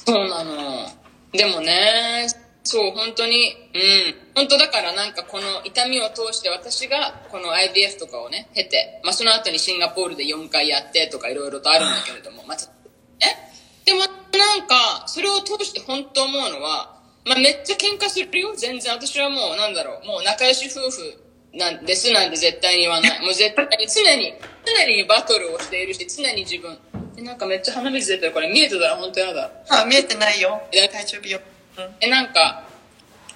[0.05, 0.91] そうなの。
[1.33, 2.27] でもね、
[2.69, 4.15] そう、本当に、うん。
[4.35, 13.49] 本当だからなんかこの痛みを通して私がこの IVF とかをね、経て、まあその後にシンガポールで4回やってとかいろいろとあるんだけれども、また、ね。
[13.85, 18.53] でもなんか、それを通して本当思うのは、まあめっちゃ喧嘩するよ。
[18.55, 21.17] 全然私はもうなんだろう、もう仲良し夫婦
[21.53, 23.19] なんですなんて絶対に言わない。
[23.25, 26.77] もう絶対に常に、常にバトルをしているし、常に自分。
[27.15, 28.31] でなんかめっちゃ鼻水出てる。
[28.31, 29.49] これ見えてたら本当やだ。
[29.69, 30.87] あ、見えてないよえ？
[30.87, 31.41] 大丈夫よ。
[31.77, 31.95] うん。
[32.01, 32.63] え、なんか、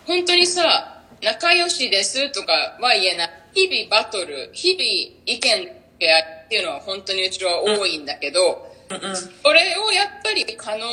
[0.05, 3.29] 本当にさ、仲良しですとかは言えない。
[3.53, 4.83] 日々バトル、日々
[5.25, 9.15] 意見っていうのは本当にうちは多いんだけど、うんうん。
[9.15, 10.85] それをやっぱり可能、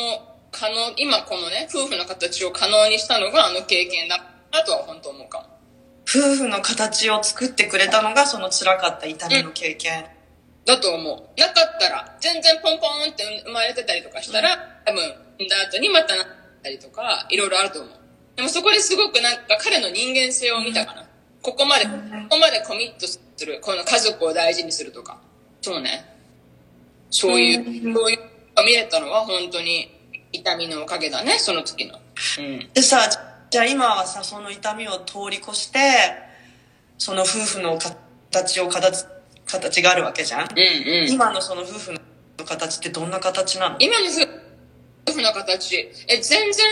[0.53, 4.19] 可能、今このね、夫婦の形を可能にしたのがあの経験だ
[4.53, 5.47] なとは本当思うかも。
[6.09, 10.07] 夫婦の形を作ってくれたのがその辛かった痛みの経験。
[10.67, 11.41] だと思う。
[11.41, 15.03] なかったら、全然ポンポンって生まれてたりとかしたら、多分、
[15.39, 16.25] 産んだ後にまたな
[16.61, 17.93] ったりとか、いろいろあると思う。
[18.37, 21.07] でもそこですごくなんか彼の人間性を見たかな。
[21.43, 21.91] ここまで、こ
[22.29, 25.19] こまでコミットする、この家族を大事にするとか。
[25.63, 26.05] そうね。
[27.11, 28.19] そういう、うんそういう
[28.65, 29.91] 見れたのは本当に
[30.33, 31.99] 痛みのおかげだね、その時の。
[32.39, 32.71] うん。
[32.75, 33.09] でさ、
[33.49, 35.79] じゃあ今はさ、その痛みを通り越して、
[36.99, 37.79] その夫婦の
[38.31, 39.07] 形を形、
[39.47, 40.59] 形があるわけじゃん、うん
[41.05, 41.11] うん。
[41.11, 43.77] 今のその夫婦の形ってどんな形なの？
[43.81, 44.07] 今の
[45.09, 45.77] 夫婦の形、
[46.09, 46.67] え、全然、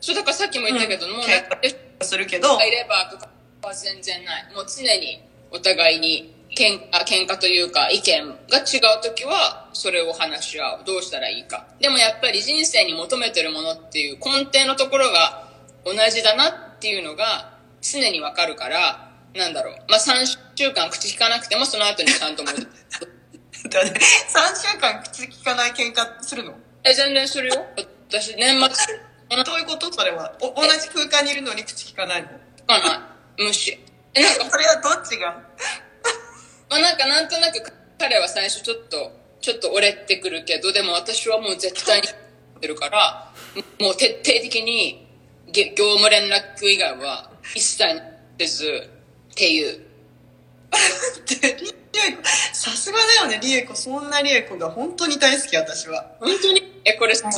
[0.00, 1.58] そうだからさっきも言ったけど、うんもうなんか、
[2.02, 3.28] するけど、いればとか
[3.62, 4.54] は全然ない。
[4.54, 10.84] もう常にお互いに喧嘩喧嘩というか意見が違う時はそれを話し合う。
[10.84, 11.66] どうしたらいいか。
[11.80, 15.48] でもやっぱり人生に求めてるものっていう根底のところが
[15.84, 19.76] 同じだなっていうのが常にわかるから、なんだろう。
[19.88, 22.68] まあ3週間口聞かなくてもその後にちゃんと戻る。
[23.70, 26.54] だね、3週間口聞かない喧嘩するの？
[26.84, 27.64] え、全然するよ。
[28.08, 28.68] 私年末、
[29.44, 29.92] どういうこと？
[29.92, 30.36] それは。
[30.40, 32.28] お同じ空間にいるのに口聞かないの？
[32.28, 32.94] かな
[33.38, 33.42] い。
[33.42, 33.78] 無視。
[34.14, 35.32] え、なんかそれはどっちが？
[36.70, 43.32] まあなんかなんとなく彼は最初ちょっと、ちょっと折れてくるけど、でも私はもう絶対にってるから、
[43.80, 45.06] もう徹底的に
[45.48, 48.02] げ業務連絡以外は一切
[48.38, 48.90] せず
[49.32, 49.83] っていう。
[51.40, 53.74] でリエコさすがだよね、リエコ。
[53.74, 56.12] そんなリエコが本当に大好き、私は。
[56.20, 56.80] 本当に？
[56.84, 57.32] え、これさ、隠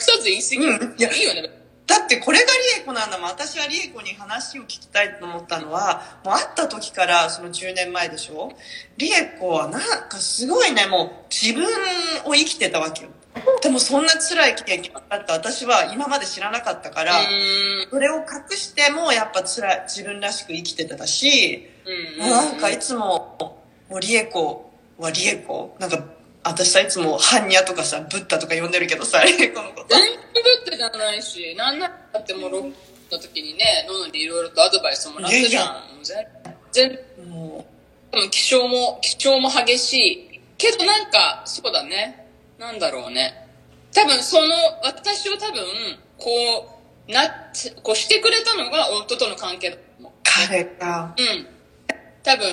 [0.00, 1.50] さず言い過ぎ、うんいやいいよね。
[1.86, 2.44] だってこれが
[2.76, 3.28] リエコなんだもん。
[3.28, 8.52] 私はリエコに話を聞きたいと思ったのは、もう会った時からその10年前でしょ？
[8.96, 11.66] リエコはなんかすごいね、もう自分
[12.24, 13.10] を生きてたわけよ。
[13.62, 17.14] でもそんな辛い経験だった私は今まで知らなかったから、
[17.90, 23.36] それを隠してもやっぱ辛い、自分らしく生きてたし、うんなんかいつも、
[23.88, 26.02] もうリエコはリエコなんか、
[26.44, 29.94] 私さ、いつも、ハンニャとかさ、ブッダとか呼んでるけどさ、リエコのこと。
[29.94, 30.18] 全部
[30.66, 32.74] ってじゃないし、なんならってもうロック
[33.12, 35.82] の時にね、ノノにいろいろとアドバイスをもらったじゃん。
[36.02, 37.66] 全然、も
[38.10, 40.40] でも気象も、気象も激しい。
[40.58, 42.26] けどなんか、そうだね。
[42.58, 43.48] なんだろうね。
[43.94, 45.64] 多分その、私を多分、
[46.18, 47.28] こう、な
[47.82, 50.12] こうしてくれたのが夫との関係だと思う。
[50.22, 51.46] 彼が、うん。
[52.22, 52.48] 多分、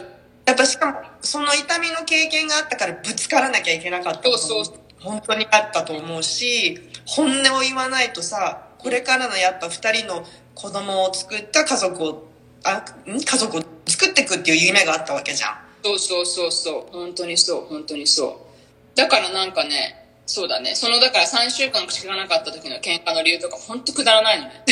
[0.45, 4.63] やっぱしかも、その痛みの経験があったからぶつからなきゃいけなかったそうそう
[4.99, 12.27] 本当にあったと思うし、本音を言わないとさ、これからのやっぱ二人の子供を作った家族を、
[12.63, 13.21] あ、ん？
[13.21, 15.57] 家族を作っていくっていう夢があったわけじゃん。
[15.83, 16.97] そうそうそうそう。
[16.97, 18.45] 本当にそう、本当にそ
[18.93, 18.97] う。
[18.97, 20.75] だからなんかね、そうだね。
[20.75, 24.63] その、だから3週間しかなかった時の喧嘩の理由とか、本当くだらないのね。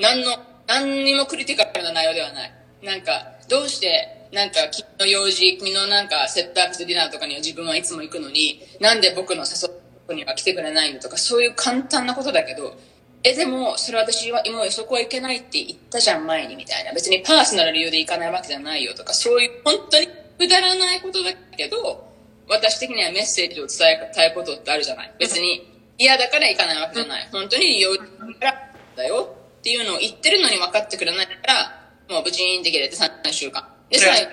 [0.00, 2.52] 何の、何にもクリティカルな内容ではない。
[2.82, 9.74] なんか、どうして、なんか、君の用事、君のなんか、セットアップディナーとかには自分はいつも行くのに、なんで僕の誘
[10.08, 12.76] うには来てくれないのとか、そういう簡単なことだけど、
[13.22, 16.92] え、でも、それ私は、もうそこは行けないって言ったじゃん、前に、みたいな。
[16.92, 22.08] 別にパーソナル理由で行かないわけじゃないよとか、そういう、本当にくだらないことだけど、
[22.48, 25.12] 私的にはメッセージを伝えたいことってあるじゃない。
[25.18, 25.66] 別に
[25.98, 27.28] 嫌だから行かないわけじゃない。
[27.30, 28.04] 本当に理由か
[28.40, 33.68] らだよっていうのを言ってるのに分かってくれないから、もうブチーンって切れて3週間。
[33.90, 34.30] で、最後、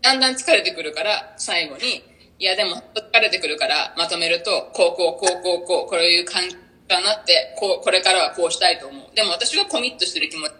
[0.00, 2.02] だんだん疲れてくるから、最後に、
[2.38, 6.56] いやでも疲れてくるからまとめると、こうこうこうこうこう、こういう感じ
[6.88, 9.14] だなって、こう、これからはこうしたいと思う。
[9.14, 10.52] でも私がコミットしてる気持ち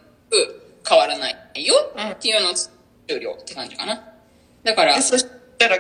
[0.89, 1.35] 変わらない
[1.67, 1.75] よ
[2.13, 4.01] っていうのを終了って感じかな。
[4.63, 5.27] だからえ、そし
[5.59, 5.79] たら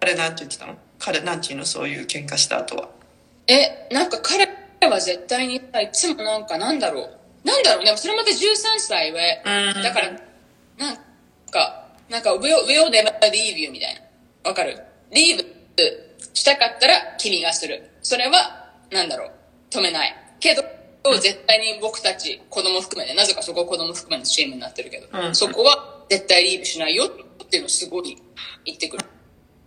[0.00, 0.76] 彼なんて言ってたの？
[0.98, 1.66] 彼なんていうの？
[1.66, 2.88] そういう喧嘩した後は。
[3.46, 4.48] え、なんか彼
[4.88, 7.18] は絶対にさ、いつもなんかなんだろう。
[7.46, 8.34] なんだろう、でもそれまた13
[8.78, 9.42] 歳上。
[9.44, 10.10] うんだから、
[10.78, 11.02] なんか、
[12.08, 14.50] なんか、will, will never leave you みたいな。
[14.50, 14.78] わかる
[15.10, 15.44] ?leave
[16.34, 17.90] したかったら君がする。
[18.02, 19.30] それは、なんだろう、
[19.70, 20.14] 止めない。
[20.40, 20.62] けど、
[21.20, 28.18] 絶対に僕たち、子供含めて、なぜかそこは子供含めのチームになってるけど、うんそこは絶対リーブしないよっていうのをすごい
[28.64, 29.04] 言ってくる。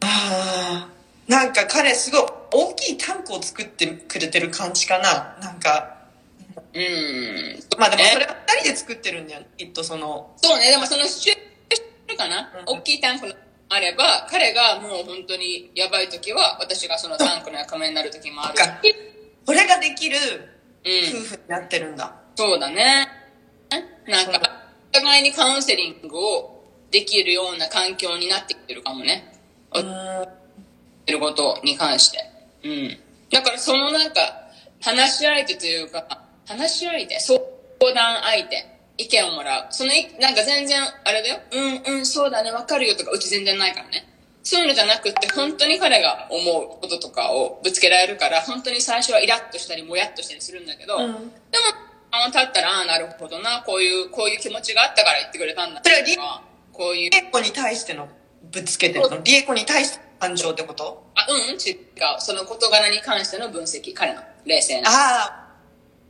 [0.01, 0.95] ああ。
[1.27, 2.21] なんか彼すごい
[2.51, 5.37] 大きいタンクを作ってくれてる感じかな。
[5.41, 5.95] なんか。
[6.73, 7.79] うーん。
[7.79, 9.41] まあでもそれは二人で作ってるんだよ。
[9.57, 10.33] きっとその。
[10.37, 11.54] そうね、でもそのシチュエーション
[12.13, 13.35] かな、うん大きいタンクが
[13.69, 18.55] あれば、彼がもう本当にやばい時は、私がそのタンクの役目になる時もある
[19.45, 20.17] これができる
[20.85, 22.13] うん夫婦になってるんだ。
[22.35, 23.07] そうだね。
[24.07, 24.39] なんか、
[24.91, 29.33] お互いにカウンセリングをできるような環境になってきてるかもね。
[29.73, 30.25] うん。
[31.05, 32.19] てることに関して。
[32.63, 32.97] うん。
[33.31, 34.19] だからそのなんか、
[34.81, 37.39] 話し相手というか、話し相手、相
[37.93, 39.67] 談相手、意見をもらう。
[39.71, 41.39] そのい、なんか全然、あれだよ。
[41.51, 44.07] うん、うん、そうだね、わかるよとか、うち全然ないからね。
[44.43, 51.25] そういうのじゃなくって、本当に彼が思うこととかをぶつけられるから、本当に最初はイラッとしたり、もやっとしたりするんだけど、うんでも、
[52.11, 55.81] あの、経ったら、ああ、なるほどな、こういう、こういう気持ちがあったから言ってくれたんだ。
[55.83, 56.15] それはリ
[56.71, 58.07] こういうリ、エコに対しての
[58.43, 59.21] ぶつけてるの？
[59.23, 61.03] リエコに対しての感情ってこと？
[61.15, 61.77] あ、うん、違う。
[62.19, 64.89] その事柄に関しての分析、彼の冷静な。
[64.89, 65.44] ああ。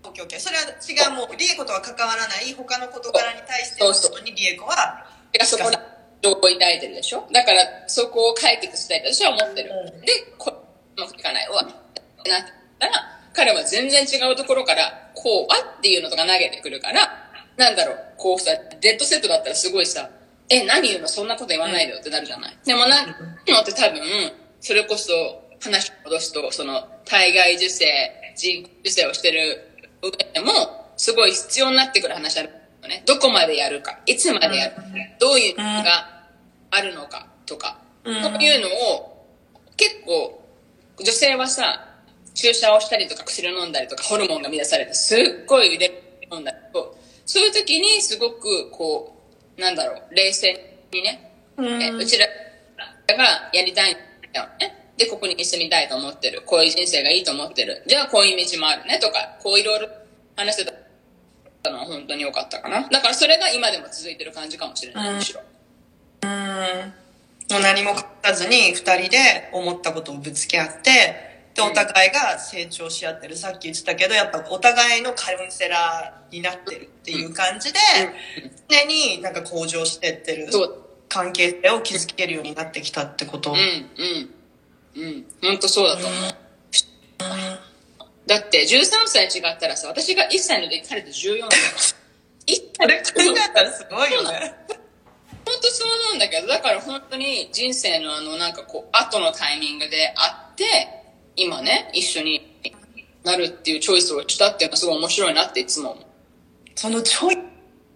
[0.07, 0.39] オッケーオッケー。
[0.39, 2.53] それは違う、もう、リエコとは関わらない。
[2.53, 5.05] 他の事柄に対してのことにリエコは、
[5.43, 5.77] そこで
[6.21, 7.27] 情報を抱いてるでしょ？
[7.31, 9.69] だからそこを解決したいと私は思ってる。
[9.69, 10.01] うん。
[10.01, 10.51] で、こ
[10.97, 11.49] うまくいかない。
[11.49, 11.61] わ。
[11.61, 11.65] っ
[12.23, 12.43] てなっ
[12.79, 12.93] たら、
[13.33, 17.11] 彼は全然違うところから、こう、あっていうのとか投げてくるから、
[17.57, 20.09] なんだろう、こうさ、デッドセットだったらすごいさ、
[20.49, 21.07] え、何言うの？
[21.07, 21.99] そんなこと言わないでよ。
[21.99, 22.57] ってなるじゃない。
[22.65, 24.01] でもなんか、のって多分、
[24.61, 25.11] それこそ
[25.61, 27.85] 話を戻すと、その、体外受精、
[28.35, 29.74] 人受精をしてる
[30.09, 32.49] 上でも、すごい必要になってくる話ある
[32.81, 33.03] のね。
[33.05, 34.83] どこまでやるか、いつまでやるか、
[35.19, 36.27] どういうのが
[36.71, 39.25] あるのかとか、うんそういうのを、
[39.77, 40.41] 結構、
[40.99, 41.95] 女性はさ、
[42.35, 49.15] 注射をしたりとか薬を飲んだりとかホルモンが乱されてすっごい腕飲んだけど、そういう時にすごくこ
[49.57, 51.81] う、なんだろう、冷静にね、うん。
[51.81, 53.97] えうちらがやりたいん
[54.33, 54.74] だよね。
[54.97, 56.41] で、ここに住みたいと思ってる。
[56.45, 57.84] こういう人生がいいと思ってる。
[57.86, 59.88] じゃあこういう道もあるねとか、こういろいろ
[60.36, 60.73] 話して
[61.63, 62.88] たのは本当に良かったかな。
[62.89, 65.41] だからそれが今でも続いてる感じかもしれない、うんむしろ。
[66.23, 66.29] うん。
[67.51, 73.38] もう何も書かずに二人で思ったことをぶつけ合って、で、お互いが成長し合ってる。
[73.38, 77.79] さっき言ってたけど、やっぱお互いのカウンセラーになってるっていう感じで、
[78.69, 80.47] 常になんか向上してってる。
[81.08, 83.51] 関係性を築けるようになってきたってこと。
[83.51, 84.35] うん、うん。
[84.95, 85.25] うん。
[85.41, 86.19] 本当そうだと思う。
[88.27, 91.95] だって、13歳違ったらさ、私が1歳の時、彼と14歳。
[92.47, 94.55] 1あれ考えたらすごいよね。
[95.45, 100.63] 本当そう思うんだけど、だから本当に人生のあの、なんかこう、後のタイミングで会って、
[101.36, 102.41] 今ね、一緒に
[103.23, 106.05] なるっていうチョイスをしたっていうのはすごい面白いなっていつも思う。
[106.75, 107.31] そのチョ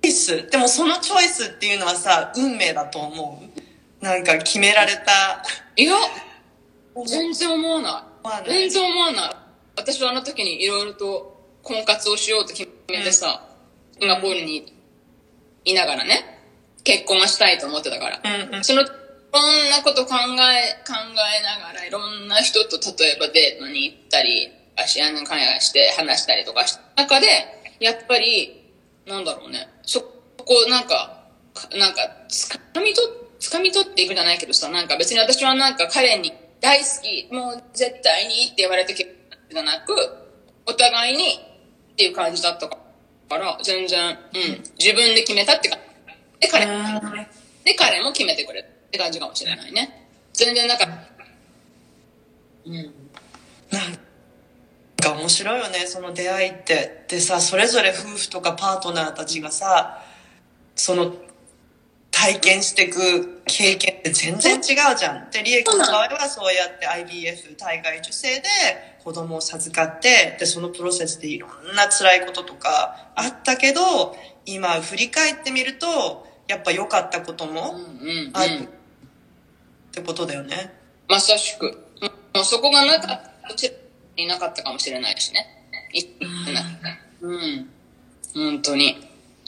[0.02, 0.48] イス？
[0.50, 3.44] でもそのチョイスっていうのはさ、運命だと思
[4.02, 4.06] う？
[4.06, 5.44] なんか決められた。
[5.76, 5.96] いや、
[7.06, 8.06] 全然思わな
[8.46, 8.50] い。
[8.50, 9.36] 全然思わない。
[9.76, 13.48] 私はあの時にいろいろと婚活をしようと決めてさ、
[14.00, 14.74] シンガポールに
[15.66, 16.40] いながらね、
[16.84, 18.22] 結婚はしたいと思ってたから。
[18.24, 18.64] うんうん。
[18.64, 20.94] その、いろんなこと考え、考
[21.38, 27.28] えながら、いろんな人と例えばデートに行ったり、足やんかんやして話したりとかした中で、
[27.80, 28.74] やっぱり、
[29.06, 33.02] なんだろうね、そこ、なんか、かなんか、つかみと、
[33.40, 39.16] つかみ取っていくじゃないけどさ、なんか別に私はなんか彼に大好き、もう絶対にって言われたけ
[39.52, 39.94] じゃなく、
[40.66, 41.24] お互いに
[41.94, 42.78] っていう感じだったか
[43.30, 45.80] ら、全然、うん、自分で決めたって感
[46.40, 46.48] じ。
[46.48, 47.02] で、彼も
[47.64, 50.08] で、彼も決めてくれって感じかもしれないね。
[50.34, 50.88] 全然なんか、
[52.66, 52.74] うん。
[52.74, 53.98] なん
[54.98, 57.06] か面白いよね、その出会いって。
[57.08, 60.04] でさ、それぞれ夫婦とかパートナーたちがさ、
[60.76, 61.14] その
[62.20, 64.60] 体験していく経験って全然違
[64.94, 65.32] うじゃん。
[65.32, 68.44] で、リエコの場合はそうやって IVF、体外受精で
[69.02, 78.68] 子供を授かって、で、そのプロセスでいろんな辛いこととかあったけど、今振り返ってみると、やっぱ良かったことうんもうんあるっうん。
[79.94, 80.74] てことだよね。
[81.08, 81.68] まさしく。
[82.02, 83.32] うんもうそこがなかった
[84.18, 85.48] いなかったかもしれないしね。
[85.94, 86.04] い
[86.54, 86.62] な
[87.22, 87.70] うん。
[88.34, 89.08] 本当に。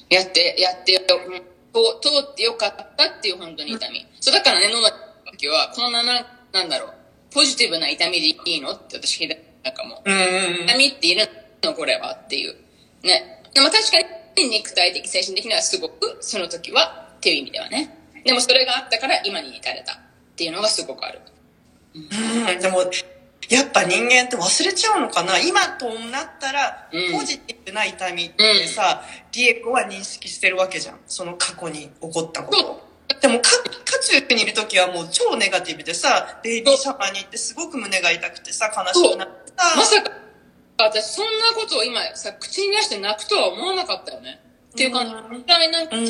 [0.10, 4.06] やって、やってよ、うん通通ってよかったっていう本当に痛み。
[4.20, 4.92] そうだからね、飲んだ
[5.32, 6.94] 時は、こんなな、なんだろう、
[7.34, 9.36] ポジティブな痛みでいいのって私聞いた。
[9.64, 10.10] なんかもう。
[10.10, 11.28] 痛みっている
[11.64, 12.56] のこれはっていう。
[13.04, 13.44] ね。
[13.54, 13.98] でも確か
[14.38, 17.98] に肉体的、精神的にはすごくその時はっていう意味ではね。
[18.26, 19.98] でもそれがあったから今に至れたっ
[20.36, 21.20] ていうのがすごくある。
[21.94, 22.86] うん、でも、
[23.52, 25.38] やっぱ人間って忘れちゃうのかな？
[25.38, 31.00] 今となったらうん、ポジティブな痛みってさ、リエコは認識してるわけじゃん。
[31.06, 32.88] その過去に起こったことを。
[33.22, 33.50] でも、か、
[33.86, 40.12] 渦中にいる時はもう超ネガティブでさ、ベイビーシャワーに行ってすごく胸が痛くてさ、悲しくなってさ、まさか、
[40.78, 44.40] 私そんなことを今さ、口に出して泣くとは思わなかったよね。
[44.72, 46.08] っていうか、うん本当になんか、うんっ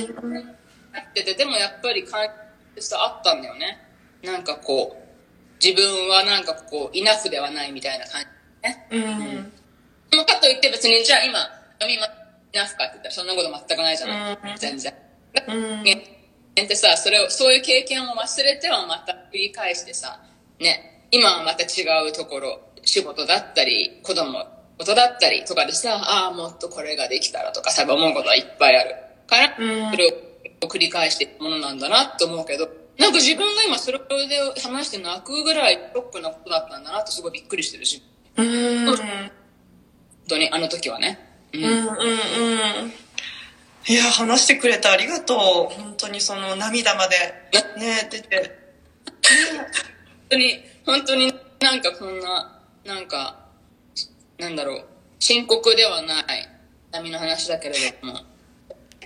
[1.13, 2.29] てて、でもやっぱり感
[2.77, 3.79] じさあったんだよね。
[4.23, 5.00] なんかこう、
[5.63, 8.87] 自分はなんかこう、イナフではないみたいな感じね。
[8.91, 9.53] うん。
[10.09, 11.39] でもかといって別に、じゃあ今、
[11.79, 14.33] 読みま、イナフかって言ったらそんなこと全くないじゃない。
[14.33, 14.93] うん全然。
[15.47, 15.83] うん。
[15.83, 15.97] 人
[16.55, 20.19] 間ってさ、それを、そういう経験を忘れてはまた繰り返してさ、
[20.59, 24.45] ね、今はまた違うところ、仕事だったり、子供、
[24.77, 28.95] ことだったりとかでさ、ああ、もっとこれができたらとか多分思うことはいっぱいある。
[29.27, 30.07] から、うんそれ
[30.63, 38.03] を繰り返していくものなんだなって思うけど、なんか自分が今それで話して泣くぐらいロックなことだったんだなってすごいびっくりしてるし、
[38.37, 38.85] うん。
[38.85, 38.97] 本
[40.27, 41.19] 当にあの時はね。
[41.53, 41.63] うん。
[41.63, 41.87] うんうんう
[42.87, 42.93] ん。
[43.87, 45.73] いや、話してくれてありがとう。
[45.73, 47.15] 本当にその涙まで
[47.77, 48.59] ね、出て。
[49.23, 49.65] 本
[50.29, 53.47] 当に、本当になんかこんな、なんか、
[54.37, 54.85] なんだろう、
[55.19, 56.25] 深刻ではない
[56.91, 58.19] 波の話だけれども。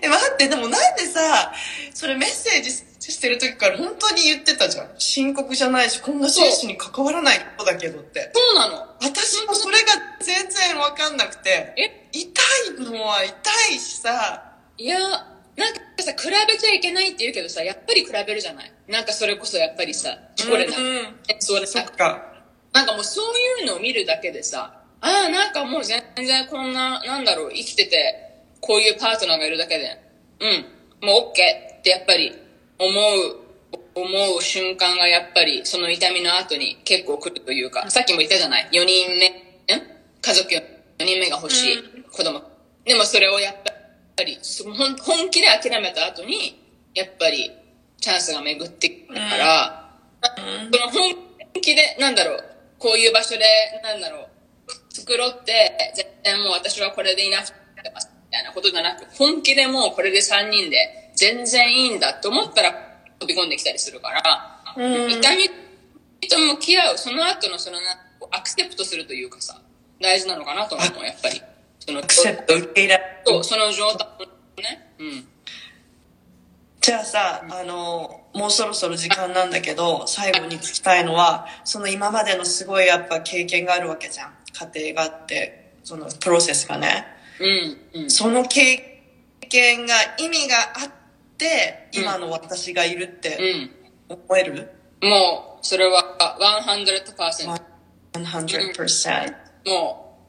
[0.01, 1.53] え、待って、でもなんでさ、
[1.93, 2.71] それメッセージ
[3.11, 4.89] してる時から本当に言ってたじゃん。
[4.97, 8.31] 深刻じゃないし、こんな生死に関わらないことだけどって。
[8.33, 8.77] そうなの。
[9.01, 9.87] 私もそれが
[10.21, 11.73] 全然わかんなくて。
[11.77, 12.09] え？
[12.11, 12.41] 痛
[12.81, 13.33] いのは痛
[13.73, 18.71] いしさ、いや、なんかさ、比べちゃいけないって言うけどさ、やっぱり比べるじゃない？
[18.87, 20.17] なんかそれこそやっぱりさ、
[20.49, 20.95] これな、うんうん
[21.27, 22.33] えそれそっか。
[22.73, 30.01] なんかもうそういうのを見るだけでさ、ああ、なんかもう全然こんな、なんだろう、生きてて、こういうパートナーがいるだけで、
[30.39, 32.33] うん、もう OK ってやっぱり
[32.77, 33.39] 思う、
[33.95, 39.81] 思う瞬間がやっぱりその痛みの後に結構来るというか、さっきも言ったじゃない ?4 人目、ん？
[40.21, 41.77] 家族4人目が欲しい、
[42.11, 42.41] 子供。
[42.83, 43.55] でもそれをやっ
[44.15, 46.61] ぱり、その本本気で諦めた後に、
[46.93, 47.51] やっぱり
[47.99, 49.91] チャンスが巡ってくるから、
[50.71, 51.15] その本
[51.61, 52.43] 気で、なんだろう、
[52.79, 53.45] こういう場所で、
[53.83, 54.29] なんだろう、
[54.93, 57.53] 作ろうって、絶対もう私はこれでいなくて
[57.93, 62.71] ます、みたいなことじゃなく、本気でもうこれで3人で全然いいんだと思ったら
[63.19, 65.49] 飛び込んできたりするから、うん痛み
[66.27, 67.97] と向き合う、その後のそのな、
[68.31, 69.61] アクセプトするというかさ、
[70.01, 71.41] 大事なのかなと思うの、やっぱり。
[71.79, 74.93] その、アクセプト受け入れそう、その状態をね。
[74.99, 75.27] うん。
[76.81, 84.33] じゃあさ、あの、もうそろそろ時間なんだけど、最後に聞きたいのは、その今までのすごいやっぱ経験があるわけじゃん。
[84.73, 87.05] 家庭があって、そのプロセスがね。
[87.93, 88.09] うん、うん。
[88.09, 89.01] その経
[89.49, 91.04] 験が意味があって、
[91.91, 93.37] 今の私がいるって
[94.09, 94.69] 思える、
[95.01, 95.09] うん。
[95.09, 97.61] もう、それは100%。
[98.13, 99.35] ?100%。
[99.65, 100.19] も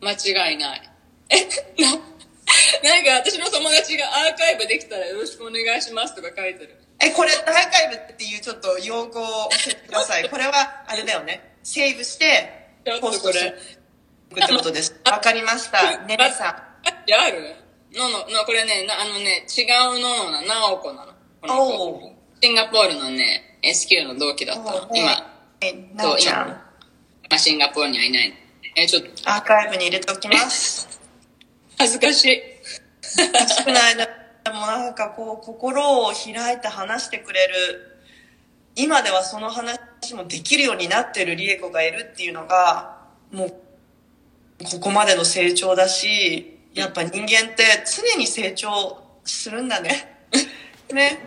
[0.00, 0.90] う、間違いない。
[1.30, 6.76] え、な、なんか私の友達がアーカイブできたらよろしくお願いしますとか書いてる。
[7.00, 10.28] え、これ、アーカイブっていうちょっと用語を教えてください。
[10.30, 11.56] これは、あれだよね。
[11.62, 13.54] セーブして、ちょっとこれ。
[14.30, 14.94] いくってことです。
[15.04, 15.98] わかりました。
[16.06, 16.70] ねねさん。
[17.06, 17.56] いやある
[17.94, 19.62] のの、の、これね、なあのね、違
[19.96, 21.12] うののな、なおこなの。
[21.40, 24.90] このシンガポールのね、SQ の同期だったの。
[24.94, 25.10] 今、
[25.60, 26.48] え、なおちゃん。
[26.48, 26.58] ま
[27.30, 28.32] あ、シンガポールにはいない。
[28.76, 31.00] え、ちょっと、アーカイブに入れておきます。
[31.78, 32.42] 恥ずかしい。
[33.64, 37.86] 少ないでもなんかこう、心を開いて話してくれる。
[38.76, 42.98] 今ではその話もできるようになってるリエコがいるっていうのが、
[43.32, 43.54] もう、
[44.64, 50.26] ここまでの成長だし、やっぱ人間って常に成長するんだね。
[50.92, 51.18] ね。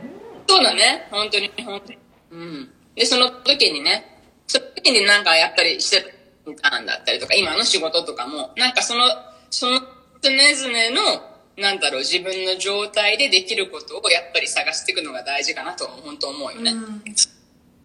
[0.47, 1.07] そうだね。
[1.11, 1.97] 本当に、本当に。
[2.31, 2.73] うん。
[2.95, 6.13] で、その時にね、その時になんかやっぱりして
[6.61, 9.05] たんだったりとか、今の仕事とかも、なんかその、
[9.49, 9.79] その
[10.21, 16.71] 常々の、なんだろう、自分の状態でできることをやっぱり探していくのが大事かなと、本当思うよね。
[16.71, 17.03] うん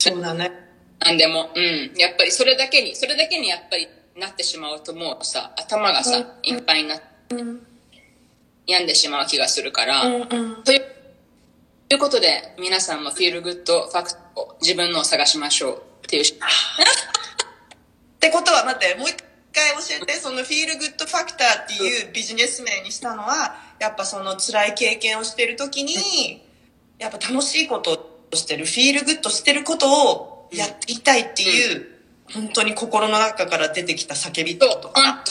[0.00, 0.52] そうだね。
[1.00, 1.92] なんでも、うん。
[1.96, 7.17] やっぱりそれだけに、それだけにやっぱりなってしまうともうさ、頭がさ、いっぱいになって、うん。
[7.30, 10.62] 病んでしまう気がするから、うんうん。
[10.62, 10.78] とい
[11.94, 15.82] うことで、皆さんも feel good factor を自分のを探しましょう。
[16.06, 16.24] っていう。
[16.32, 19.16] ってことは待ってもう一
[19.52, 26.42] 回教えてその feel good facクターっていうビジネス名にしたのはやっぱその辛い経験をしてる時に
[26.98, 31.86] やっぱ楽しいことをしてる feel good してることをやっていたいっていう、
[32.32, 35.12] 本当に心の中から出てきた叫びってこと、かな。
[35.14, 35.24] 本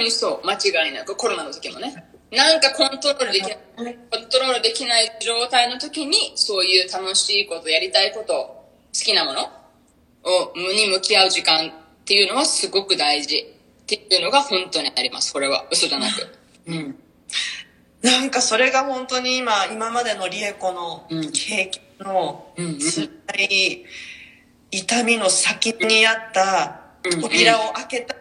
[0.00, 2.04] 当にそう、間違いなく、コロナの時もね。
[2.32, 11.72] なんかコントロールできない、コントロールできない状態の時に、そういう楽しいこと、やりたいこと、好きなものを、無に向き合う時間っ
[12.04, 15.32] ていうのはすごく大事っていうのが本当にあります。
[15.32, 16.28] これは嘘じゃなく。
[16.66, 16.96] うん。
[18.02, 23.84] なんかそれが本当に今今までのリエコのうん経験の辛い
[24.70, 26.80] 痛みの先にあった
[27.20, 28.14] 扉を開けた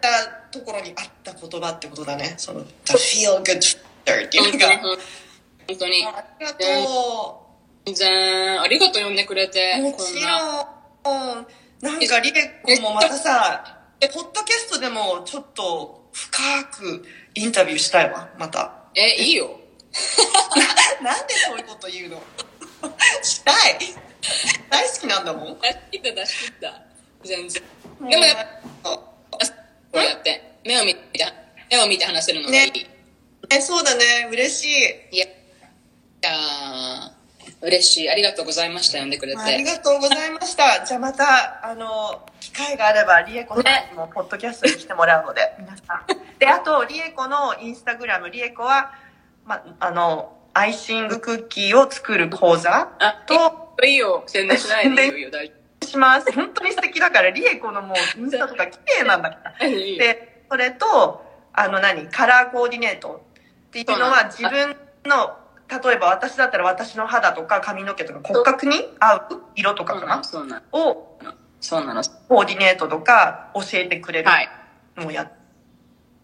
[0.52, 2.36] ところにあった言葉ってことだね。
[2.38, 3.60] その The feel good
[4.06, 4.68] factor っていうのが。
[5.68, 6.06] 本当に。
[6.06, 7.46] ありがと
[7.86, 9.84] 全然、ありがとう呼んでくれてう。。
[9.84, 10.68] もちな。
[11.06, 11.48] ろん。
[11.82, 13.80] なんかリエコもまたさ、
[14.14, 18.74] ポッドキャストでもちょっと深くインタビューしたいわ、また。
[18.96, 19.60] え、いいよ。
[21.02, 22.22] なんでそういうこと言うの？
[23.24, 23.78] したい
[24.70, 25.60] 大好きなんだもん。
[25.62, 26.82] 出し切った出し切った。
[27.24, 27.64] 全然。
[28.10, 28.38] でもやっ
[28.84, 29.00] ぱ、
[29.92, 31.02] こうやって、目を見て、
[31.70, 32.72] 目を見て話せるのがいい。
[32.72, 32.88] ね
[33.50, 34.66] え、そうだね、嬉し
[35.12, 35.16] い。
[35.16, 35.30] いや、い
[36.22, 37.20] やー
[37.62, 38.10] 嬉しい。
[38.10, 39.00] ありがとうございました。
[39.00, 39.42] 呼んでくれて。
[39.42, 40.86] ありがとうございました。
[40.86, 46.40] じゃあまた、あの、機会があれば、リエコさんにもポッドキャストに来てもらうので、 皆さん。
[46.40, 48.94] で、あと、リエコのインスタグラム、リエコは、
[49.46, 54.24] ま、あの、アイシングクッキーを作る講座あ、と、いいよ。
[54.28, 55.32] 宣伝しないでいいよ。
[55.32, 55.54] 大丈
[55.90, 56.32] します。
[56.32, 59.68] 本当に素敵だから、リエコのもう、インスタとか綺麗なんだから。
[59.68, 63.26] で、それと、あの何、カラーコーディネート
[63.68, 65.38] っていうのは自分の、
[65.68, 69.22] 例えば私だったら私の肌とか髪の毛とか骨格に合う
[69.56, 70.24] 色とかかな？
[70.24, 70.80] そうなの。
[70.80, 71.20] を
[71.60, 72.02] そうなの。
[72.28, 74.50] コーディネートとか教えてくれるはい。
[74.98, 75.32] のをやっ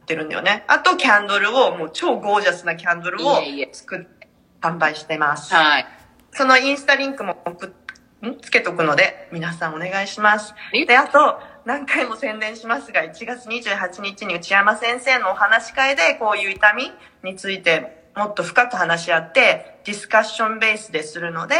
[0.07, 0.63] てるんだよね。
[0.67, 3.35] あとキャンドルを、もう超ゴージャスなキャンドルを
[3.71, 4.27] 作って
[4.61, 5.53] 販売してます。
[5.53, 5.85] はい。
[6.31, 7.69] そのインスタリンクも送っ
[8.21, 8.39] ん？
[8.41, 10.53] つけとくので、皆さんお願いします。
[10.73, 10.85] え？
[10.85, 16.91] で、あと、何回も宣伝しますが、1月28日に内山先生のお話し会で、こういう痛み
[17.23, 21.55] についてもっと深く話し合って、ディスカッションベースでするので、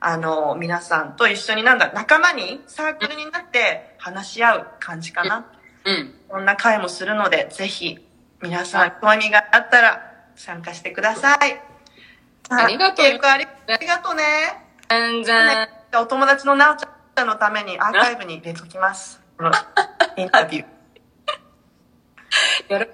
[0.00, 5.46] あの、皆さんと一緒になんだ、仲間に、サークルになって話し合う感じかな。
[5.84, 6.14] うん。
[6.28, 8.04] こんな会もするので、ぜひ、
[8.42, 11.60] 皆さん、興味があったら参加してください。
[12.50, 13.16] ありがとうあり
[13.86, 14.22] がとうね。
[14.90, 15.68] 全然。
[15.96, 19.20] お友達のなおちゃんのためにアーカイブに入れときます。
[20.16, 22.72] インタビュー。
[22.72, 22.88] よろし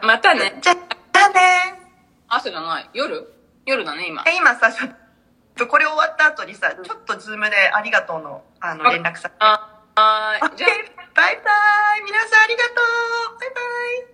[0.00, 0.06] く。
[0.06, 0.58] またね。
[0.60, 1.80] じゃあね。
[2.28, 2.90] 朝じゃない。
[2.92, 3.32] 夜？
[3.66, 4.22] 夜だね、今。
[4.26, 4.70] え、今さ、
[5.68, 9.30] これ終わった後にさ、ちょっと Zoom でありがとうの、あの、連絡さ。
[9.38, 10.56] あ、はーい。
[10.56, 10.70] じゃあ、
[11.14, 11.50] バイバ
[11.98, 12.70] イ皆さんありがと
[13.34, 14.13] うバイバイ